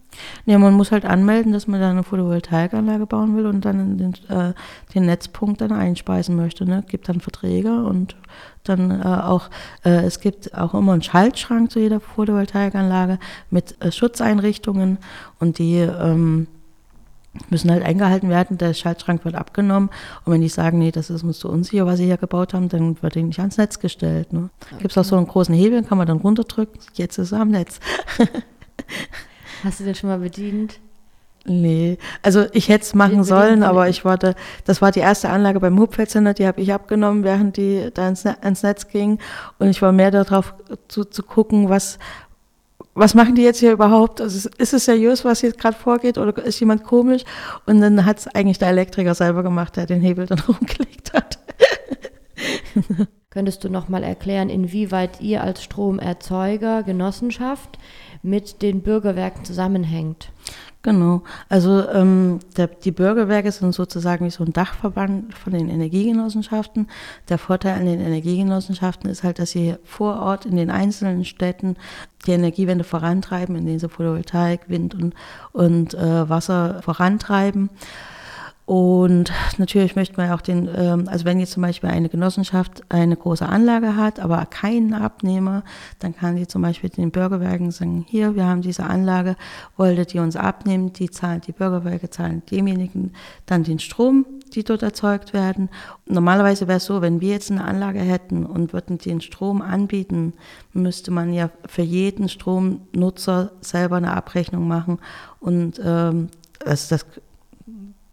Ja, 0.46 0.58
man 0.58 0.74
muss 0.74 0.92
halt 0.92 1.06
anmelden, 1.06 1.52
dass 1.52 1.68
man 1.68 1.80
da 1.80 1.90
eine 1.90 2.04
Photovoltaikanlage 2.04 3.06
bauen 3.06 3.36
will 3.36 3.46
und 3.46 3.66
dann 3.66 3.98
den, 3.98 4.14
äh, 4.30 4.54
den 4.94 5.06
Netzpunkt 5.06 5.62
dann 5.62 5.72
einspeisen 5.72 6.36
möchte. 6.36 6.66
Ne? 6.66 6.84
Gibt 6.88 7.10
dann 7.10 7.20
Verträge 7.20 7.84
und 7.84 8.16
dann 8.64 9.02
äh, 9.02 9.06
auch, 9.06 9.50
äh, 9.84 10.06
es 10.06 10.20
gibt 10.20 10.54
auch 10.58 10.74
immer 10.74 10.94
einen 10.94 11.02
Schaltschrank 11.02 11.72
zu 11.72 11.80
jeder 11.80 12.00
Photovoltaikanlage 12.00 13.20
mit 13.50 13.82
äh, 13.82 13.92
Schutzeinrichtungen 13.92 14.98
und 15.40 15.60
die 15.60 15.78
ähm, 15.78 16.48
müssen 17.50 17.70
halt 17.70 17.84
eingehalten 17.84 18.30
werden. 18.30 18.58
Der 18.58 18.74
Schaltschrank 18.74 19.24
wird 19.26 19.36
abgenommen 19.36 19.90
und 20.26 20.34
wenn 20.34 20.42
die 20.42 20.50
sagen, 20.50 20.80
nee, 20.80 20.92
das 20.92 21.10
ist 21.10 21.24
uns 21.24 21.40
zu 21.40 21.50
unsicher, 21.50 21.86
was 21.86 21.98
sie 21.98 22.06
hier 22.06 22.18
gebaut 22.18 22.54
haben, 22.54 22.70
dann 22.70 23.02
wird 23.02 23.16
die 23.16 23.24
nicht 23.24 23.40
ans 23.40 23.58
Netz 23.58 23.80
gestellt. 23.80 24.34
Ne? 24.34 24.50
Gibt 24.80 24.92
es 24.92 24.98
auch 24.98 25.04
so 25.04 25.16
einen 25.16 25.28
großen 25.28 25.54
Hebel, 25.54 25.84
kann 25.84 25.98
man 25.98 26.08
dann 26.08 26.18
runterdrücken, 26.18 26.80
jetzt 26.94 27.18
ist 27.18 27.32
er 27.32 27.42
am 27.42 27.50
Netz. 27.50 27.80
Hast 29.64 29.80
du 29.80 29.84
den 29.84 29.96
schon 29.96 30.10
mal 30.10 30.20
bedient? 30.20 30.80
Nee, 31.50 31.98
also 32.24 32.46
ich 32.52 32.68
hätte 32.68 32.84
es 32.84 32.94
machen 32.94 33.24
sollen, 33.24 33.64
aber 33.64 33.88
ich 33.88 34.04
wollte, 34.04 34.36
das 34.66 34.82
war 34.82 34.92
die 34.92 35.00
erste 35.00 35.30
Anlage 35.30 35.62
beim 35.62 35.80
Hubfeldcenter, 35.80 36.34
die 36.34 36.46
habe 36.46 36.60
ich 36.60 36.74
abgenommen, 36.74 37.24
während 37.24 37.56
die 37.56 37.90
da 37.94 38.10
ins, 38.10 38.26
Ne- 38.26 38.36
ans 38.44 38.64
Netz 38.64 38.90
ging. 38.90 39.20
Und 39.58 39.70
ich 39.70 39.82
war 39.82 39.94
mehr 39.94 40.12
darauf 40.12 40.54
zu, 40.90 41.06
zu 41.06 41.24
gucken, 41.24 41.70
was, 41.70 42.00
was 42.96 43.14
machen 43.14 43.36
die 43.36 43.44
jetzt 43.44 43.60
hier 43.60 43.72
überhaupt? 43.72 44.20
Also 44.20 44.36
ist- 44.50 44.56
ist 44.60 44.74
es 44.74 44.84
seriös, 44.86 45.24
was 45.24 45.40
hier 45.40 45.54
gerade 45.54 45.78
vorgeht, 45.78 46.18
oder 46.18 46.36
ist 46.44 46.60
jemand 46.60 46.84
komisch? 46.84 47.24
Und 47.66 47.80
dann 47.80 48.04
hat 48.04 48.20
es 48.20 48.28
eigentlich 48.28 48.60
der 48.60 48.68
Elektriker 48.68 49.16
selber 49.16 49.42
gemacht, 49.42 49.78
der 49.78 49.86
den 49.86 50.02
Hebel 50.02 50.26
dann 50.26 50.40
rumgelegt 50.48 51.14
hat. 51.14 51.40
Könntest 53.38 53.64
du 53.64 53.70
noch 53.70 53.88
mal 53.88 54.02
erklären, 54.02 54.50
inwieweit 54.50 55.22
ihr 55.22 55.44
als 55.44 55.62
Stromerzeuger 55.62 56.82
Genossenschaft 56.82 57.78
mit 58.24 58.64
den 58.64 58.82
Bürgerwerken 58.82 59.46
zusammenhängt? 59.46 60.32
Genau. 60.82 61.22
Also 61.48 61.88
ähm, 61.88 62.40
der, 62.58 62.66
die 62.66 62.90
Bürgerwerke 62.90 63.52
sind 63.52 63.76
sozusagen 63.76 64.26
wie 64.26 64.32
so 64.32 64.44
ein 64.44 64.54
Dachverband 64.54 65.36
von 65.36 65.54
den 65.54 65.70
Energiegenossenschaften. 65.70 66.88
Der 67.30 67.38
Vorteil 67.38 67.78
an 67.78 67.86
den 67.86 68.00
Energiegenossenschaften 68.00 69.08
ist 69.08 69.24
halt, 69.24 69.38
dass 69.38 69.52
sie 69.52 69.76
vor 69.84 70.20
Ort 70.20 70.48
in 70.48 70.56
den 70.56 70.72
einzelnen 70.72 71.24
Städten 71.24 71.76
die 72.26 72.32
Energiewende 72.32 72.86
vorantreiben, 72.86 73.56
indem 73.56 73.78
sie 73.78 73.88
Photovoltaik, 73.88 74.62
Wind 74.68 74.96
und, 74.96 75.14
und 75.52 75.94
äh, 75.94 76.28
Wasser 76.28 76.82
vorantreiben. 76.82 77.70
Und 78.68 79.32
natürlich 79.58 79.96
möchte 79.96 80.18
man 80.18 80.30
auch 80.32 80.42
den, 80.42 80.68
ähm, 80.76 81.08
also 81.08 81.24
wenn 81.24 81.40
jetzt 81.40 81.54
zum 81.54 81.64
Beispiel 81.64 81.90
eine 81.90 82.10
Genossenschaft 82.10 82.84
eine 82.90 83.16
große 83.16 83.48
Anlage 83.48 83.96
hat, 83.96 84.20
aber 84.20 84.46
keinen 84.46 84.94
Abnehmer, 84.94 85.64
dann 86.00 86.14
kann 86.14 86.36
die 86.36 86.48
zum 86.48 86.64
Beispiel 86.64 86.90
den 86.90 87.12
Bürgerwerken 87.12 87.72
sagen, 87.72 88.06
hier, 88.06 88.36
wir 88.36 88.46
haben 88.46 88.62
diese 88.62 88.84
Anlage, 88.84 89.38
wolltet 89.78 90.14
ihr 90.14 90.22
uns 90.22 90.36
abnehmen, 90.36 90.92
die 90.92 91.10
zahlen, 91.10 91.40
die 91.48 91.54
Bürgerwerke 91.54 92.10
zahlen 92.10 92.44
demjenigen 92.52 93.14
dann 93.46 93.64
den 93.64 93.80
Strom, 93.80 94.26
die 94.54 94.66
dort 94.66 94.84
erzeugt 94.84 95.32
werden. 95.34 95.70
Normalerweise 96.06 96.68
wäre 96.68 96.80
es 96.80 96.86
so, 96.86 97.02
wenn 97.02 97.22
wir 97.22 97.30
jetzt 97.30 97.50
eine 97.50 97.64
Anlage 97.64 98.00
hätten 98.00 98.46
und 98.46 98.74
würden 98.74 98.98
den 98.98 99.22
Strom 99.22 99.62
anbieten, 99.62 100.34
müsste 100.74 101.12
man 101.12 101.32
ja 101.32 101.52
für 101.68 101.84
jeden 101.84 102.28
Stromnutzer 102.28 103.54
selber 103.62 103.96
eine 103.96 104.12
Abrechnung 104.12 104.68
machen 104.68 105.00
und 105.40 105.80
ähm, 105.82 106.28
also 106.66 106.96
das 106.96 107.06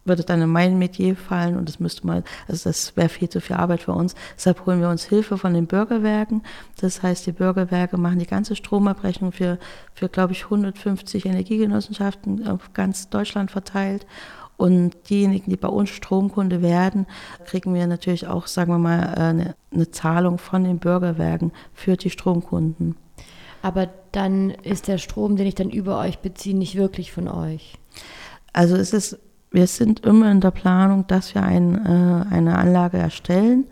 würde 0.05 0.23
dann 0.23 0.41
in 0.41 0.49
mein 0.49 0.77
Metier 0.77 1.15
fallen 1.15 1.57
und 1.57 1.67
das 1.67 1.79
müsste 1.79 2.05
mal, 2.07 2.23
also 2.47 2.69
das 2.69 2.95
wäre 2.95 3.09
viel 3.09 3.27
zu 3.27 3.41
viel 3.41 3.55
Arbeit 3.55 3.81
für 3.81 3.91
uns. 3.91 4.15
Deshalb 4.35 4.65
holen 4.65 4.79
wir 4.79 4.89
uns 4.89 5.03
Hilfe 5.03 5.37
von 5.37 5.53
den 5.53 5.67
Bürgerwerken. 5.67 6.43
Das 6.79 7.03
heißt, 7.03 7.25
die 7.25 7.31
Bürgerwerke 7.31 7.97
machen 7.97 8.19
die 8.19 8.27
ganze 8.27 8.55
Stromabrechnung 8.55 9.31
für, 9.31 9.57
für 9.93 10.07
glaube 10.07 10.33
ich, 10.33 10.45
150 10.45 11.25
Energiegenossenschaften 11.25 12.47
auf 12.47 12.73
ganz 12.73 13.09
Deutschland 13.09 13.51
verteilt. 13.51 14.05
Und 14.57 15.09
diejenigen, 15.09 15.49
die 15.49 15.57
bei 15.57 15.67
uns 15.67 15.89
Stromkunde 15.89 16.61
werden, 16.61 17.07
kriegen 17.45 17.73
wir 17.73 17.87
natürlich 17.87 18.27
auch, 18.27 18.47
sagen 18.47 18.71
wir 18.71 18.77
mal, 18.77 19.13
eine, 19.15 19.55
eine 19.73 19.91
Zahlung 19.91 20.37
von 20.37 20.63
den 20.63 20.79
Bürgerwerken 20.79 21.51
für 21.73 21.97
die 21.97 22.09
Stromkunden. 22.09 22.95
Aber 23.61 23.89
dann 24.11 24.51
ist 24.51 24.87
der 24.87 24.97
Strom, 24.97 25.35
den 25.35 25.47
ich 25.47 25.55
dann 25.55 25.71
über 25.71 25.99
euch 25.99 26.19
beziehe, 26.19 26.55
nicht 26.55 26.75
wirklich 26.75 27.11
von 27.11 27.27
euch. 27.27 27.73
Also 28.53 28.77
es 28.77 28.93
ist, 28.93 29.19
wir 29.55 29.67
sind 29.67 30.01
immer 30.01 30.29
in 30.29 30.41
der 30.41 30.51
Planung, 30.51 31.07
dass 31.07 31.33
wir 31.33 31.41
ein, 31.41 31.75
äh, 31.85 32.25
eine 32.33 32.57
Anlage 32.57 32.97
erstellen, 32.97 33.65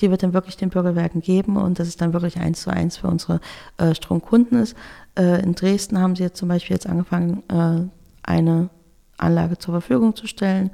die 0.00 0.10
wird 0.10 0.22
dann 0.22 0.34
wirklich 0.34 0.58
den 0.58 0.68
Bürgerwerken 0.68 1.22
geben 1.22 1.56
und 1.56 1.78
das 1.78 1.88
ist 1.88 2.00
dann 2.00 2.12
wirklich 2.12 2.38
eins 2.38 2.60
zu 2.60 2.70
eins 2.70 2.98
für 2.98 3.08
unsere 3.08 3.40
äh, 3.78 3.94
Stromkunden 3.94 4.60
ist. 4.60 4.76
Äh, 5.18 5.42
in 5.42 5.54
Dresden 5.54 5.98
haben 5.98 6.14
sie 6.14 6.24
jetzt 6.24 6.38
zum 6.38 6.48
Beispiel 6.48 6.74
jetzt 6.74 6.86
angefangen, 6.86 7.42
äh, 7.48 7.88
eine 8.22 8.68
Anlage 9.16 9.56
zur 9.56 9.72
Verfügung 9.72 10.14
zu 10.14 10.26
stellen. 10.26 10.70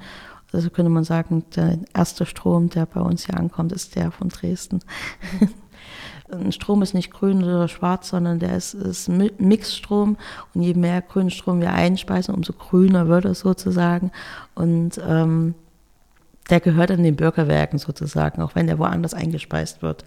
Also 0.53 0.71
könnte 0.71 0.91
man 0.91 1.05
sagen, 1.05 1.45
der 1.55 1.79
erste 1.95 2.27
Strom, 2.27 2.69
der 2.69 2.87
bei 2.87 3.01
uns 3.01 3.27
hier 3.27 3.37
ankommt, 3.37 3.73
ist 3.73 3.95
der 3.95 4.11
von 4.11 4.31
Dresden. 4.31 4.81
Ein 6.31 6.53
Strom 6.53 6.83
ist 6.83 6.95
nicht 6.95 7.13
grün 7.13 7.45
oder 7.45 7.69
schwarz, 7.69 8.09
sondern 8.09 8.39
der 8.39 8.57
ist, 8.57 8.75
ist 8.75 9.09
Mixstrom. 9.09 10.17
Und 10.55 10.63
je 10.63 10.75
mehr 10.75 11.03
grünen 11.03 11.31
Strom 11.31 11.61
wir 11.61 11.73
einspeisen, 11.73 12.35
umso 12.35 12.53
grüner 12.53 13.09
wird 13.09 13.25
es 13.27 13.41
sozusagen. 13.41 14.11
Und 14.55 15.01
ähm, 15.07 15.55
der 16.51 16.61
gehört 16.61 16.91
an 16.91 17.03
den 17.03 17.17
Bürgerwerken 17.17 17.79
sozusagen, 17.79 18.41
auch 18.41 18.55
wenn 18.55 18.67
der 18.67 18.79
woanders 18.79 19.15
eingespeist 19.15 19.83
wird. 19.83 20.05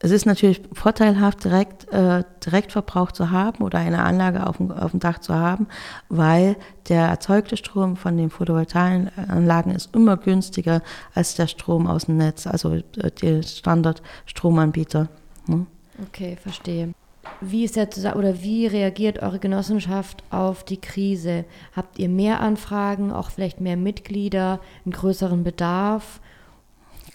Es 0.00 0.10
ist 0.10 0.26
natürlich 0.26 0.62
vorteilhaft, 0.72 1.44
direkt, 1.44 1.90
äh, 1.92 2.22
Direktverbrauch 2.44 3.10
zu 3.10 3.30
haben 3.30 3.64
oder 3.64 3.78
eine 3.78 4.04
Anlage 4.04 4.46
auf 4.46 4.58
dem, 4.58 4.70
auf 4.70 4.92
dem 4.92 5.00
Dach 5.00 5.18
zu 5.18 5.34
haben, 5.34 5.66
weil 6.08 6.56
der 6.88 7.06
erzeugte 7.06 7.56
Strom 7.56 7.96
von 7.96 8.16
den 8.16 8.30
Photovoltaikanlagen 8.30 9.74
ist 9.74 9.94
immer 9.94 10.16
günstiger 10.16 10.82
als 11.14 11.34
der 11.34 11.46
Strom 11.46 11.86
aus 11.86 12.04
dem 12.04 12.18
Netz, 12.18 12.46
also 12.46 12.74
äh, 12.74 13.10
die 13.20 13.42
Standardstromanbieter. 13.42 15.08
Ne? 15.48 15.66
Okay, 16.06 16.36
verstehe. 16.36 16.92
Wie 17.40 17.64
ist 17.64 17.76
der 17.76 18.16
oder 18.16 18.42
wie 18.42 18.66
reagiert 18.66 19.20
eure 19.20 19.38
Genossenschaft 19.38 20.22
auf 20.30 20.64
die 20.64 20.80
Krise? 20.80 21.44
Habt 21.74 21.98
ihr 21.98 22.08
mehr 22.08 22.40
Anfragen, 22.40 23.12
auch 23.12 23.30
vielleicht 23.30 23.60
mehr 23.60 23.76
Mitglieder, 23.76 24.60
einen 24.84 24.92
größeren 24.92 25.44
Bedarf? 25.44 26.20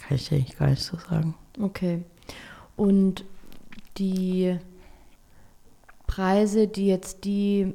Kann 0.06 0.16
ich 0.16 0.28
dir 0.28 0.44
gar 0.58 0.68
nicht 0.68 0.82
so 0.82 0.96
sagen. 0.98 1.34
Okay. 1.60 2.02
Und 2.76 3.24
die 3.96 4.58
Preise, 6.06 6.68
die 6.68 6.86
jetzt 6.86 7.24
die 7.24 7.74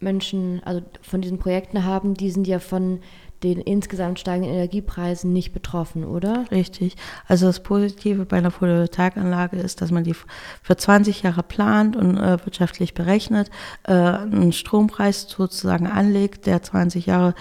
Menschen, 0.00 0.62
also 0.64 0.82
von 1.00 1.20
diesen 1.20 1.38
Projekten 1.38 1.84
haben, 1.84 2.14
die 2.14 2.30
sind 2.30 2.46
ja 2.46 2.58
von 2.58 3.00
den 3.42 3.60
insgesamt 3.60 4.20
steigenden 4.20 4.52
Energiepreisen 4.52 5.32
nicht 5.32 5.52
betroffen, 5.52 6.04
oder? 6.04 6.44
Richtig. 6.50 6.96
Also 7.26 7.46
das 7.46 7.60
Positive 7.60 8.24
bei 8.24 8.38
einer 8.38 8.50
Photovoltaikanlage 8.50 9.56
ist, 9.56 9.80
dass 9.80 9.90
man 9.90 10.04
die 10.04 10.14
für 10.14 10.76
20 10.76 11.22
Jahre 11.22 11.42
plant 11.42 11.96
und 11.96 12.16
äh, 12.16 12.38
wirtschaftlich 12.44 12.94
berechnet, 12.94 13.50
äh, 13.84 13.92
einen 13.92 14.52
Strompreis 14.52 15.26
sozusagen 15.28 15.86
anlegt, 15.86 16.46
der 16.46 16.62
20 16.62 17.06
Jahre 17.06 17.34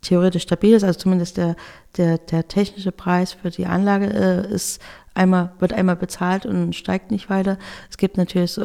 theoretisch 0.00 0.42
stabil 0.42 0.74
ist, 0.74 0.84
also 0.84 0.98
zumindest 0.98 1.36
der, 1.36 1.56
der, 1.96 2.18
der 2.18 2.48
technische 2.48 2.92
Preis 2.92 3.32
für 3.32 3.50
die 3.50 3.66
Anlage 3.66 4.06
äh, 4.06 4.52
ist 4.52 4.82
einmal, 5.14 5.52
wird 5.58 5.72
einmal 5.72 5.96
bezahlt 5.96 6.44
und 6.46 6.74
steigt 6.74 7.10
nicht 7.10 7.30
weiter. 7.30 7.58
Es 7.88 7.96
gibt 7.96 8.16
natürlich 8.16 8.52
so 8.52 8.62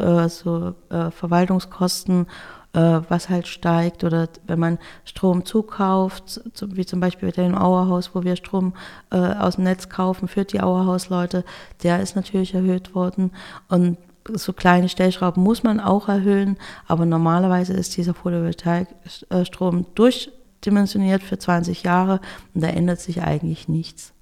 äh, 0.90 1.12
Verwaltungskosten 1.12 2.26
äh, 2.26 2.57
was 2.80 3.30
halt 3.30 3.48
steigt 3.48 4.04
oder 4.04 4.30
wenn 4.46 4.60
man 4.60 4.78
Strom 5.06 5.46
zukauft, 5.46 6.42
wie 6.62 6.86
zum 6.86 7.00
Beispiel 7.00 7.32
bei 7.32 7.44
dem 7.44 7.56
Auerhaus, 7.56 8.12
wo 8.14 8.24
wir 8.24 8.36
Strom 8.36 8.74
äh, 9.12 9.18
aus 9.18 9.56
dem 9.56 9.64
Netz 9.64 9.90
kaufen 9.90 10.28
für 10.28 10.46
die 10.46 10.62
Auerhausleute, 10.62 11.44
der 11.84 12.02
ist 12.02 12.16
natürlich 12.16 12.54
erhöht 12.54 12.96
worden 12.96 13.32
und 13.70 13.98
so 14.34 14.54
kleine 14.54 14.90
Stellschrauben 14.90 15.42
muss 15.42 15.64
man 15.64 15.80
auch 15.80 16.10
erhöhen, 16.10 16.58
aber 16.88 17.06
normalerweise 17.06 17.74
ist 17.74 17.96
dieser 17.96 18.14
Photovoltaikstrom 18.14 19.86
durchdimensioniert 19.96 21.24
für 21.24 21.40
20 21.40 21.84
Jahre 21.84 22.20
und 22.54 22.64
da 22.64 22.68
ändert 22.68 23.00
sich 23.00 23.22
eigentlich 23.22 23.68
nichts. 23.70 24.14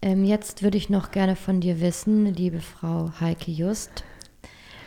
Ähm, 0.00 0.24
jetzt 0.24 0.62
würde 0.62 0.78
ich 0.78 0.90
noch 0.90 1.10
gerne 1.10 1.36
von 1.36 1.60
dir 1.60 1.80
wissen, 1.80 2.26
liebe 2.26 2.60
Frau 2.60 3.12
Heike 3.20 3.50
Just, 3.50 4.04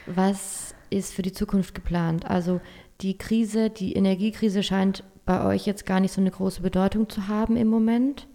was 0.06 0.75
ist 0.96 1.14
für 1.14 1.22
die 1.22 1.34
Zukunft 1.34 1.76
geplant? 1.76 2.26
Also 2.26 2.62
die 3.02 3.18
Krise, 3.18 3.70
die 3.70 3.94
Energiekrise 3.94 4.64
scheint 4.64 5.04
bei 5.26 5.44
euch 5.46 5.66
jetzt 5.66 5.86
gar 5.86 6.00
nicht 6.00 6.14
so 6.14 6.22
eine 6.22 6.32
große 6.32 6.62
Bedeutung 6.62 7.10
zu 7.10 7.28
haben 7.28 7.58
im 7.58 7.68
Moment. 7.68 8.28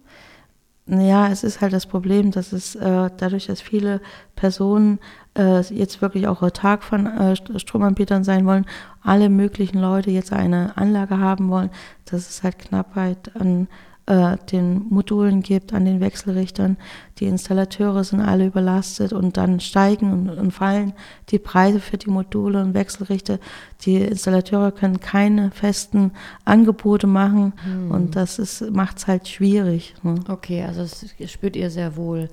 Ja, 0.87 1.29
es 1.29 1.43
ist 1.43 1.61
halt 1.61 1.73
das 1.73 1.85
Problem, 1.85 2.31
dass 2.31 2.51
es 2.51 2.75
äh, 2.75 3.09
dadurch, 3.15 3.47
dass 3.47 3.61
viele 3.61 4.01
Personen 4.35 4.99
äh, 5.37 5.61
jetzt 5.61 6.01
wirklich 6.01 6.27
auch 6.27 6.41
autark 6.41 6.83
von 6.83 7.05
äh, 7.05 7.35
Stromanbietern 7.59 8.23
sein 8.23 8.45
wollen, 8.45 8.65
alle 9.01 9.29
möglichen 9.29 9.79
Leute 9.79 10.11
jetzt 10.11 10.33
eine 10.33 10.75
Anlage 10.77 11.19
haben 11.19 11.49
wollen, 11.49 11.69
dass 12.05 12.29
es 12.29 12.43
halt 12.43 12.59
Knappheit 12.59 13.35
an 13.35 13.67
äh, 14.11 14.35
den 14.51 14.87
Modulen 14.89 15.41
gibt, 15.41 15.73
an 15.73 15.85
den 15.85 16.01
Wechselrichtern. 16.01 16.75
Die 17.19 17.27
Installateure 17.27 18.03
sind 18.03 18.19
alle 18.19 18.47
überlastet 18.47 19.13
und 19.13 19.37
dann 19.37 19.61
steigen 19.61 20.11
und, 20.11 20.29
und 20.37 20.51
fallen 20.51 20.91
die 21.29 21.39
Preise 21.39 21.79
für 21.79 21.97
die 21.97 22.09
Module 22.09 22.61
und 22.61 22.73
Wechselrichter. 22.73 23.39
Die 23.83 23.95
Installateure 24.01 24.73
können 24.73 24.99
keine 24.99 25.51
festen 25.51 26.11
Angebote 26.43 27.07
machen 27.07 27.53
hm. 27.63 27.89
und 27.89 28.17
das 28.17 28.61
macht 28.69 28.97
es 28.97 29.07
halt 29.07 29.29
schwierig. 29.29 29.95
Ne? 30.03 30.15
Okay, 30.27 30.63
also 30.63 30.81
das 30.81 31.05
spürt 31.31 31.55
ihr 31.55 31.69
sehr 31.69 31.95
wohl. 31.95 32.27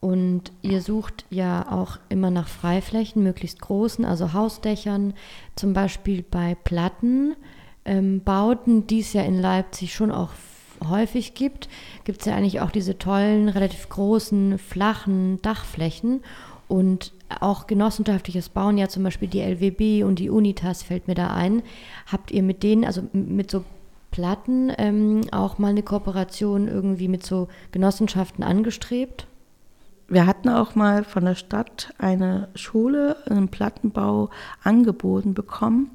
Und 0.00 0.50
ihr 0.62 0.82
sucht 0.82 1.26
ja 1.30 1.70
auch 1.70 2.00
immer 2.08 2.32
nach 2.32 2.48
Freiflächen, 2.48 3.22
möglichst 3.22 3.60
großen, 3.60 4.04
also 4.04 4.32
Hausdächern, 4.32 5.14
zum 5.54 5.74
Beispiel 5.74 6.24
bei 6.28 6.56
Platten. 6.64 7.36
Ähm, 7.84 8.20
Bauten, 8.20 8.88
die 8.88 9.00
es 9.00 9.12
ja 9.12 9.22
in 9.22 9.40
Leipzig 9.40 9.94
schon 9.94 10.10
auch 10.10 10.30
häufig 10.88 11.34
gibt, 11.34 11.68
gibt 12.04 12.20
es 12.20 12.26
ja 12.26 12.34
eigentlich 12.34 12.60
auch 12.60 12.70
diese 12.70 12.98
tollen, 12.98 13.48
relativ 13.48 13.88
großen, 13.88 14.58
flachen 14.58 15.40
Dachflächen. 15.42 16.22
Und 16.68 17.12
auch 17.40 17.66
genossenschaftliches 17.66 18.48
Bauen, 18.48 18.78
ja 18.78 18.88
zum 18.88 19.02
Beispiel 19.02 19.28
die 19.28 19.40
LWB 19.40 20.04
und 20.04 20.18
die 20.18 20.30
Unitas 20.30 20.82
fällt 20.82 21.08
mir 21.08 21.14
da 21.14 21.28
ein. 21.28 21.62
Habt 22.06 22.30
ihr 22.30 22.42
mit 22.42 22.62
denen, 22.62 22.84
also 22.84 23.02
mit 23.12 23.50
so 23.50 23.64
Platten, 24.10 24.72
ähm, 24.78 25.22
auch 25.32 25.58
mal 25.58 25.68
eine 25.68 25.82
Kooperation 25.82 26.68
irgendwie 26.68 27.08
mit 27.08 27.24
so 27.24 27.48
Genossenschaften 27.72 28.44
angestrebt? 28.44 29.26
Wir 30.08 30.26
hatten 30.26 30.48
auch 30.50 30.74
mal 30.74 31.04
von 31.04 31.24
der 31.24 31.34
Stadt 31.34 31.94
eine 31.98 32.48
Schule, 32.54 33.16
einen 33.26 33.48
Plattenbau 33.48 34.30
angeboten 34.62 35.32
bekommen. 35.34 35.90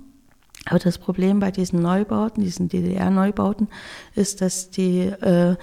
Aber 0.70 0.80
das 0.80 0.98
Problem 0.98 1.40
bei 1.40 1.52
diesen 1.52 1.82
Neubauten, 1.82 2.44
diesen 2.44 2.70
DDR-Neubauten, 2.70 3.68
ist, 4.16 4.42
dass 4.42 4.70
die 4.70 5.02
äh, 5.02 5.56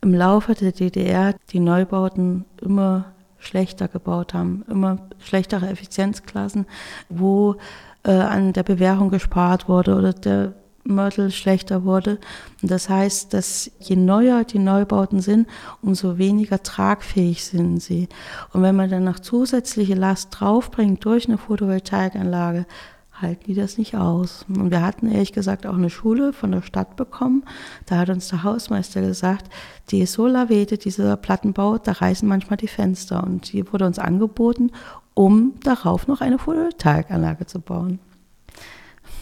im 0.00 0.14
Laufe 0.14 0.54
der 0.54 0.72
DDR 0.72 1.34
die 1.50 1.60
Neubauten 1.60 2.44
immer 2.60 3.12
schlechter 3.38 3.88
gebaut 3.88 4.34
haben, 4.34 4.64
immer 4.68 4.98
schlechtere 5.18 5.68
Effizienzklassen, 5.68 6.66
wo 7.08 7.56
äh, 8.04 8.12
an 8.12 8.52
der 8.52 8.62
Bewährung 8.62 9.10
gespart 9.10 9.68
wurde 9.68 9.94
oder 9.94 10.12
der 10.12 10.54
Mörtel 10.84 11.30
schlechter 11.30 11.84
wurde. 11.84 12.18
Und 12.62 12.70
das 12.70 12.88
heißt, 12.88 13.34
dass 13.34 13.70
je 13.80 13.96
neuer 13.96 14.44
die 14.44 14.58
Neubauten 14.58 15.20
sind, 15.20 15.48
umso 15.82 16.18
weniger 16.18 16.62
tragfähig 16.62 17.44
sind 17.44 17.80
sie. 17.80 18.08
Und 18.52 18.62
wenn 18.62 18.76
man 18.76 18.90
dann 18.90 19.04
noch 19.04 19.18
zusätzliche 19.18 19.94
Last 19.94 20.28
draufbringt 20.30 21.04
durch 21.04 21.26
eine 21.26 21.38
Photovoltaikanlage, 21.38 22.66
halten 23.20 23.44
die 23.46 23.54
das 23.54 23.78
nicht 23.78 23.96
aus. 23.96 24.44
Und 24.48 24.70
wir 24.70 24.82
hatten 24.82 25.10
ehrlich 25.10 25.32
gesagt 25.32 25.66
auch 25.66 25.74
eine 25.74 25.90
Schule 25.90 26.32
von 26.32 26.52
der 26.52 26.62
Stadt 26.62 26.96
bekommen. 26.96 27.44
Da 27.86 27.98
hat 27.98 28.10
uns 28.10 28.28
der 28.28 28.42
Hausmeister 28.42 29.00
gesagt, 29.00 29.50
die 29.90 30.00
ist 30.00 30.12
so 30.12 30.26
lavete, 30.26 30.78
dieser 30.78 31.16
Plattenbau, 31.16 31.78
da 31.78 31.92
reißen 31.92 32.28
manchmal 32.28 32.56
die 32.56 32.68
Fenster. 32.68 33.22
Und 33.24 33.52
die 33.52 33.72
wurde 33.72 33.86
uns 33.86 33.98
angeboten, 33.98 34.70
um 35.14 35.54
darauf 35.62 36.06
noch 36.06 36.20
eine 36.20 36.38
Photovoltaikanlage 36.38 37.46
zu 37.46 37.60
bauen. 37.60 37.98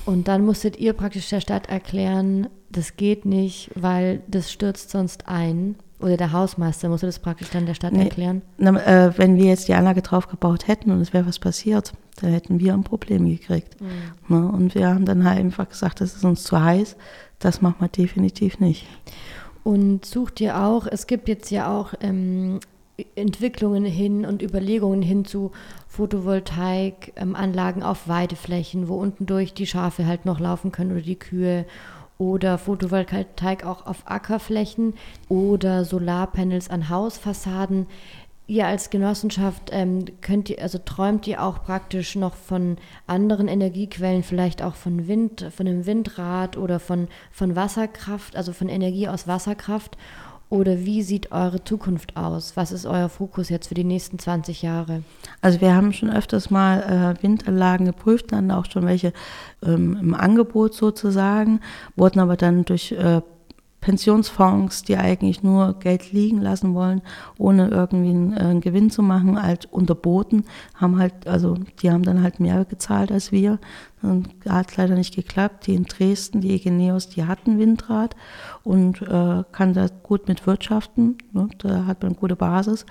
Und 0.04 0.28
dann 0.28 0.44
musstet 0.44 0.78
ihr 0.78 0.92
praktisch 0.92 1.28
der 1.30 1.40
Stadt 1.40 1.68
erklären, 1.68 2.48
das 2.68 2.96
geht 2.96 3.24
nicht, 3.24 3.70
weil 3.74 4.22
das 4.26 4.52
stürzt 4.52 4.90
sonst 4.90 5.28
ein. 5.28 5.76
Oder 6.04 6.18
der 6.18 6.32
Hausmeister 6.32 6.90
musste 6.90 7.06
das 7.06 7.18
praktisch 7.18 7.48
dann 7.48 7.64
der 7.64 7.72
Stadt 7.72 7.94
nee, 7.94 8.04
erklären? 8.04 8.42
Na, 8.58 8.78
äh, 8.78 9.16
wenn 9.16 9.38
wir 9.38 9.46
jetzt 9.46 9.68
die 9.68 9.74
Anlage 9.74 10.02
draufgebaut 10.02 10.68
hätten 10.68 10.90
und 10.90 11.00
es 11.00 11.14
wäre 11.14 11.26
was 11.26 11.38
passiert, 11.38 11.94
dann 12.20 12.30
hätten 12.30 12.60
wir 12.60 12.74
ein 12.74 12.84
Problem 12.84 13.26
gekriegt. 13.26 13.80
Mhm. 13.80 13.88
Ne? 14.36 14.48
Und 14.48 14.74
wir 14.74 14.88
haben 14.88 15.06
dann 15.06 15.24
halt 15.24 15.38
einfach 15.38 15.66
gesagt, 15.66 16.02
das 16.02 16.14
ist 16.14 16.22
uns 16.22 16.44
zu 16.44 16.62
heiß, 16.62 16.96
das 17.38 17.62
machen 17.62 17.76
wir 17.78 17.88
definitiv 17.88 18.60
nicht. 18.60 18.86
Und 19.62 20.04
sucht 20.04 20.42
ihr 20.42 20.60
auch, 20.60 20.86
es 20.86 21.06
gibt 21.06 21.26
jetzt 21.26 21.50
ja 21.50 21.74
auch 21.74 21.94
ähm, 22.02 22.60
Entwicklungen 23.14 23.86
hin 23.86 24.26
und 24.26 24.42
Überlegungen 24.42 25.00
hin 25.00 25.24
zu 25.24 25.52
Photovoltaikanlagen 25.88 27.80
ähm, 27.80 27.88
auf 27.88 28.08
Weideflächen, 28.08 28.88
wo 28.88 28.96
unten 28.96 29.24
durch 29.24 29.54
die 29.54 29.66
Schafe 29.66 30.06
halt 30.06 30.26
noch 30.26 30.38
laufen 30.38 30.70
können 30.70 30.92
oder 30.92 31.00
die 31.00 31.18
Kühe 31.18 31.64
oder 32.18 32.58
Photovoltaik 32.58 33.64
auch 33.64 33.86
auf 33.86 34.02
Ackerflächen 34.06 34.94
oder 35.28 35.84
Solarpanels 35.84 36.70
an 36.70 36.88
Hausfassaden. 36.88 37.86
Ihr 38.46 38.66
als 38.66 38.90
Genossenschaft 38.90 39.70
ähm, 39.72 40.04
könnt 40.20 40.50
ihr, 40.50 40.60
also 40.60 40.78
träumt 40.78 41.26
ihr 41.26 41.42
auch 41.42 41.64
praktisch 41.64 42.14
noch 42.14 42.34
von 42.34 42.76
anderen 43.06 43.48
Energiequellen, 43.48 44.22
vielleicht 44.22 44.62
auch 44.62 44.74
von 44.74 45.08
Wind, 45.08 45.46
von 45.56 45.66
einem 45.66 45.86
Windrad 45.86 46.58
oder 46.58 46.78
von, 46.78 47.08
von 47.32 47.56
Wasserkraft, 47.56 48.36
also 48.36 48.52
von 48.52 48.68
Energie 48.68 49.08
aus 49.08 49.26
Wasserkraft 49.26 49.96
oder 50.54 50.84
wie 50.84 51.02
sieht 51.02 51.32
eure 51.32 51.64
Zukunft 51.64 52.16
aus? 52.16 52.56
Was 52.56 52.70
ist 52.70 52.86
euer 52.86 53.08
Fokus 53.08 53.48
jetzt 53.48 53.66
für 53.66 53.74
die 53.74 53.82
nächsten 53.82 54.20
20 54.20 54.62
Jahre? 54.62 55.02
Also 55.40 55.60
wir 55.60 55.74
haben 55.74 55.92
schon 55.92 56.10
öfters 56.10 56.48
mal 56.48 57.16
äh, 57.18 57.22
Windanlagen 57.22 57.86
geprüft, 57.86 58.30
dann 58.30 58.52
auch 58.52 58.64
schon 58.70 58.86
welche 58.86 59.12
ähm, 59.64 59.98
im 60.00 60.14
Angebot 60.14 60.74
sozusagen, 60.74 61.60
wurden 61.96 62.20
aber 62.20 62.36
dann 62.36 62.64
durch 62.64 62.92
äh, 62.92 63.20
Pensionsfonds, 63.84 64.82
die 64.82 64.96
eigentlich 64.96 65.42
nur 65.42 65.78
Geld 65.78 66.10
liegen 66.10 66.40
lassen 66.40 66.74
wollen, 66.74 67.02
ohne 67.36 67.68
irgendwie 67.68 68.10
einen, 68.10 68.32
äh, 68.32 68.60
Gewinn 68.60 68.88
zu 68.88 69.02
machen, 69.02 69.40
halt 69.40 69.66
unterboten, 69.70 70.44
haben 70.74 70.98
halt, 70.98 71.26
also 71.26 71.58
die 71.82 71.90
haben 71.90 72.02
dann 72.02 72.22
halt 72.22 72.40
mehr 72.40 72.64
gezahlt 72.64 73.12
als 73.12 73.30
wir. 73.30 73.58
Und 74.00 74.28
hat 74.46 74.76
leider 74.76 74.96
nicht 74.96 75.14
geklappt. 75.14 75.66
Die 75.66 75.74
in 75.74 75.84
Dresden, 75.84 76.42
die 76.42 76.52
Egeneos, 76.54 77.08
die 77.08 77.24
hatten 77.24 77.58
Windrad 77.58 78.14
und 78.62 79.00
äh, 79.00 79.44
kann 79.50 79.72
da 79.72 79.86
gut 80.02 80.28
mit 80.28 80.46
wirtschaften. 80.46 81.16
Ne? 81.32 81.48
Da 81.58 81.86
hat 81.86 82.02
man 82.02 82.12
eine 82.12 82.20
gute 82.20 82.36
Basis. 82.36 82.84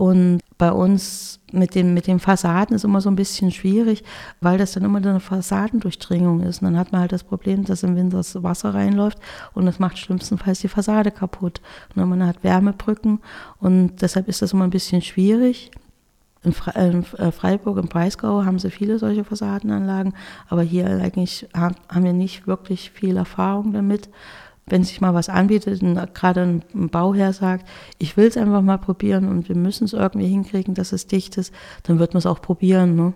Und 0.00 0.40
bei 0.56 0.72
uns 0.72 1.40
mit, 1.52 1.74
dem, 1.74 1.92
mit 1.92 2.06
den 2.06 2.20
Fassaden 2.20 2.74
ist 2.74 2.86
immer 2.86 3.02
so 3.02 3.10
ein 3.10 3.16
bisschen 3.16 3.50
schwierig, 3.50 4.02
weil 4.40 4.56
das 4.56 4.72
dann 4.72 4.82
immer 4.82 4.96
eine 4.96 5.20
Fassadendurchdringung 5.20 6.40
ist. 6.40 6.62
Und 6.62 6.68
dann 6.68 6.78
hat 6.78 6.90
man 6.90 7.02
halt 7.02 7.12
das 7.12 7.22
Problem, 7.22 7.64
dass 7.64 7.82
im 7.82 7.96
Winter 7.96 8.16
das 8.16 8.42
Wasser 8.42 8.72
reinläuft 8.72 9.18
und 9.52 9.66
das 9.66 9.78
macht 9.78 9.98
schlimmstenfalls 9.98 10.60
die 10.60 10.68
Fassade 10.68 11.10
kaputt. 11.10 11.60
Und 11.94 12.08
man 12.08 12.26
hat 12.26 12.42
Wärmebrücken 12.42 13.20
und 13.58 14.00
deshalb 14.00 14.26
ist 14.28 14.40
das 14.40 14.54
immer 14.54 14.64
ein 14.64 14.70
bisschen 14.70 15.02
schwierig. 15.02 15.70
In 16.44 16.54
äh, 17.18 17.30
Freiburg, 17.30 17.76
im 17.76 17.88
Breisgau 17.88 18.46
haben 18.46 18.58
sie 18.58 18.70
viele 18.70 18.98
solche 18.98 19.24
Fassadenanlagen, 19.24 20.14
aber 20.48 20.62
hier 20.62 20.86
eigentlich 20.86 21.46
haben 21.52 22.04
wir 22.04 22.14
nicht 22.14 22.46
wirklich 22.46 22.90
viel 22.90 23.18
Erfahrung 23.18 23.74
damit 23.74 24.08
wenn 24.70 24.84
sich 24.84 25.00
mal 25.00 25.14
was 25.14 25.28
anbietet 25.28 25.82
und 25.82 26.14
gerade 26.14 26.62
ein 26.74 26.88
Bauherr 26.88 27.32
sagt, 27.32 27.68
ich 27.98 28.16
will 28.16 28.26
es 28.26 28.36
einfach 28.36 28.62
mal 28.62 28.78
probieren 28.78 29.28
und 29.28 29.48
wir 29.48 29.56
müssen 29.56 29.84
es 29.84 29.92
irgendwie 29.92 30.28
hinkriegen, 30.28 30.74
dass 30.74 30.92
es 30.92 31.06
dicht 31.06 31.36
ist, 31.36 31.52
dann 31.82 31.98
wird 31.98 32.14
man 32.14 32.18
es 32.18 32.26
auch 32.26 32.40
probieren. 32.40 32.94
Ne? 32.94 33.12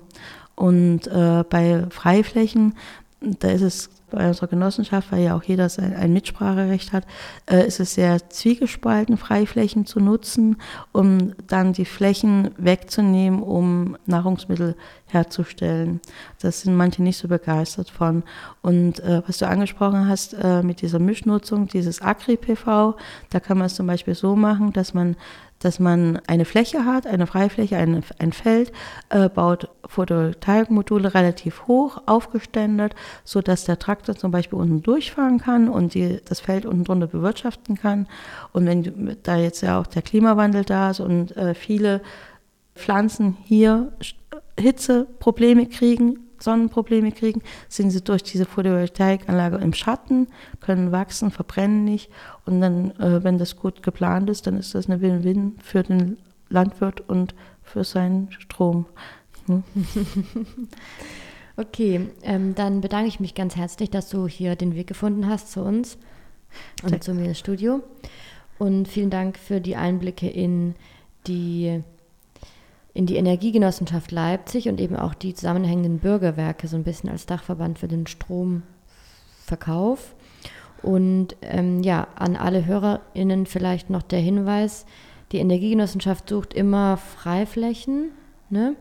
Und 0.57 1.07
äh, 1.07 1.45
bei 1.49 1.87
Freiflächen, 1.91 2.75
da 3.21 3.49
ist 3.49 3.63
es 3.63 3.91
bei 4.15 4.29
unserer 4.29 4.47
Genossenschaft, 4.47 5.13
weil 5.13 5.23
ja 5.23 5.37
auch 5.37 5.43
jeder 5.43 5.69
ein 5.79 6.13
Mitspracherecht 6.13 6.93
hat, 6.93 7.05
äh, 7.51 7.67
ist 7.67 7.81
es 7.81 7.95
sehr 7.95 8.29
zwiegespalten, 8.31 9.17
Freiflächen 9.17 9.87
zu 9.87 10.01
nutzen, 10.01 10.57
um 10.93 11.33
dann 11.47 11.73
die 11.73 11.85
Flächen 11.85 12.51
wegzunehmen, 12.57 13.43
um 13.43 13.97
Nahrungsmittel 14.07 14.77
herzustellen. 15.07 16.01
Das 16.41 16.63
sind 16.63 16.77
manche 16.77 17.03
nicht 17.03 17.19
so 17.19 17.29
begeistert 17.29 17.91
von. 17.91 18.23
Und 18.63 19.01
äh, 19.01 19.23
was 19.27 19.39
du 19.39 19.49
angesprochen 19.49 20.09
hast 20.09 20.35
äh, 20.35 20.63
mit 20.63 20.83
dieser 20.83 20.99
Mischnutzung, 20.99 21.69
dieses 21.69 22.03
Agri-PV, 22.03 22.97
da 23.31 23.41
kann 23.41 23.59
man 23.59 23.67
es 23.67 23.75
zum 23.75 23.87
Beispiel 23.87 24.15
so 24.15 24.37
machen, 24.37 24.73
dass 24.73 24.95
man 24.95 25.17
dass 25.65 25.79
man 25.79 26.21
eine 26.27 26.45
Fläche 26.45 26.85
hat, 26.85 27.07
eine 27.07 27.27
Freifläche, 27.27 27.79
ein, 27.79 28.05
ein 28.19 28.33
Feld, 28.33 28.71
äh, 29.09 29.31
baut 29.31 29.71
Photovoltaikmodule 29.87 31.15
relativ 31.15 31.67
hoch 31.67 32.03
aufgeständet, 32.05 32.95
sodass 33.25 33.65
der 33.65 33.79
Traktor 34.05 34.17
zum 34.17 34.31
Beispiel 34.31 34.59
unten 34.59 34.83
durchfahren 34.83 35.39
kann 35.39 35.69
und 35.69 35.95
die, 35.95 36.21
das 36.25 36.41
Feld 36.41 36.67
unten 36.67 36.85
drunter 36.85 37.07
bewirtschaften 37.07 37.77
kann. 37.77 38.07
Und 38.53 38.67
wenn 38.67 39.17
da 39.23 39.37
jetzt 39.37 39.63
ja 39.63 39.81
auch 39.81 39.87
der 39.87 40.03
Klimawandel 40.03 40.65
da 40.65 40.91
ist 40.91 41.01
und 41.01 41.37
äh, 41.37 41.55
viele 41.55 42.03
Pflanzen 42.75 43.37
hier 43.45 43.93
Hitzeprobleme 44.59 45.67
kriegen, 45.67 46.19
Sonnenprobleme 46.39 47.13
kriegen, 47.13 47.43
sind 47.69 47.91
sie 47.91 48.03
durch 48.03 48.23
diese 48.23 48.45
Photovoltaikanlage 48.45 49.57
im 49.57 49.73
Schatten, 49.73 50.29
können 50.61 50.93
wachsen, 50.93 51.31
verbrennen 51.31 51.85
nicht. 51.85 52.11
Und 52.45 52.61
dann, 52.61 52.91
äh, 53.01 53.25
wenn 53.25 53.39
das 53.39 53.57
gut 53.57 53.83
geplant 53.83 54.29
ist, 54.29 54.47
dann 54.47 54.59
ist 54.59 54.75
das 54.75 54.87
eine 54.87 55.01
Win-Win 55.01 55.57
für 55.63 55.83
den 55.83 56.19
Landwirt 56.51 57.01
und 57.09 57.35
für 57.63 57.85
seinen 57.85 58.31
Strom. 58.33 58.85
Hm? 59.47 59.63
Okay, 61.57 62.09
ähm, 62.23 62.55
dann 62.55 62.81
bedanke 62.81 63.09
ich 63.09 63.21
mich 63.21 63.35
ganz 63.35 63.55
herzlich, 63.55 63.91
dass 63.91 64.11
du 64.11 64.27
hier 64.27 64.57
den 64.57 64.75
Weg 64.75 64.89
gefunden 64.89 65.29
hast 65.29 65.53
zu 65.53 65.63
uns 65.63 65.99
und 66.83 66.91
Sehr. 66.91 67.01
zu 67.01 67.15
mir 67.15 67.27
ins 67.27 67.39
Studio. 67.39 67.83
Und 68.59 68.89
vielen 68.89 69.11
Dank 69.11 69.39
für 69.39 69.61
die 69.61 69.77
Einblicke 69.77 70.29
in 70.29 70.75
die 71.27 71.83
in 72.93 73.07
die 73.07 73.17
Energiegenossenschaft 73.17 74.13
Leipzig 74.13 74.69
und 74.69 74.81
eben 74.81 74.95
auch 74.95 75.15
die 75.15 75.35
zusammenhängenden 75.35 75.99
Bürgerwerke 75.99 76.69
so 76.69 76.77
ein 76.77 76.85
bisschen 76.85 77.11
als 77.11 77.27
Dachverband 77.27 77.81
für 77.81 77.89
den 77.89 78.07
Stromverkauf. 78.07 80.15
Und 80.81 81.35
ähm, 81.43 81.83
ja, 81.83 82.07
an 82.15 82.37
alle 82.37 82.67
HörerInnen 82.67 83.47
vielleicht 83.47 83.91
noch 83.91 84.03
der 84.03 84.21
Hinweis, 84.21 84.87
die 85.33 85.39
Energiegenossenschaft 85.39 86.29
sucht 86.29 86.55
immer 86.55 86.97
Freiflächen, 86.97 88.11
ne? 88.49 88.77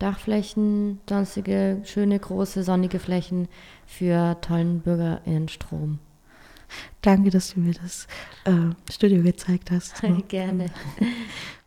Dachflächen, 0.00 0.98
sonstige 1.08 1.80
schöne, 1.84 2.18
große, 2.18 2.64
sonnige 2.64 2.98
Flächen 2.98 3.48
für 3.86 4.40
tollen 4.40 4.80
BürgerInnen-Strom. 4.80 6.00
Danke, 7.02 7.30
dass 7.30 7.54
du 7.54 7.60
mir 7.60 7.74
das 7.74 8.06
äh, 8.44 8.52
Studio 8.90 9.22
gezeigt 9.22 9.70
hast. 9.70 10.02
Gerne. 10.28 10.66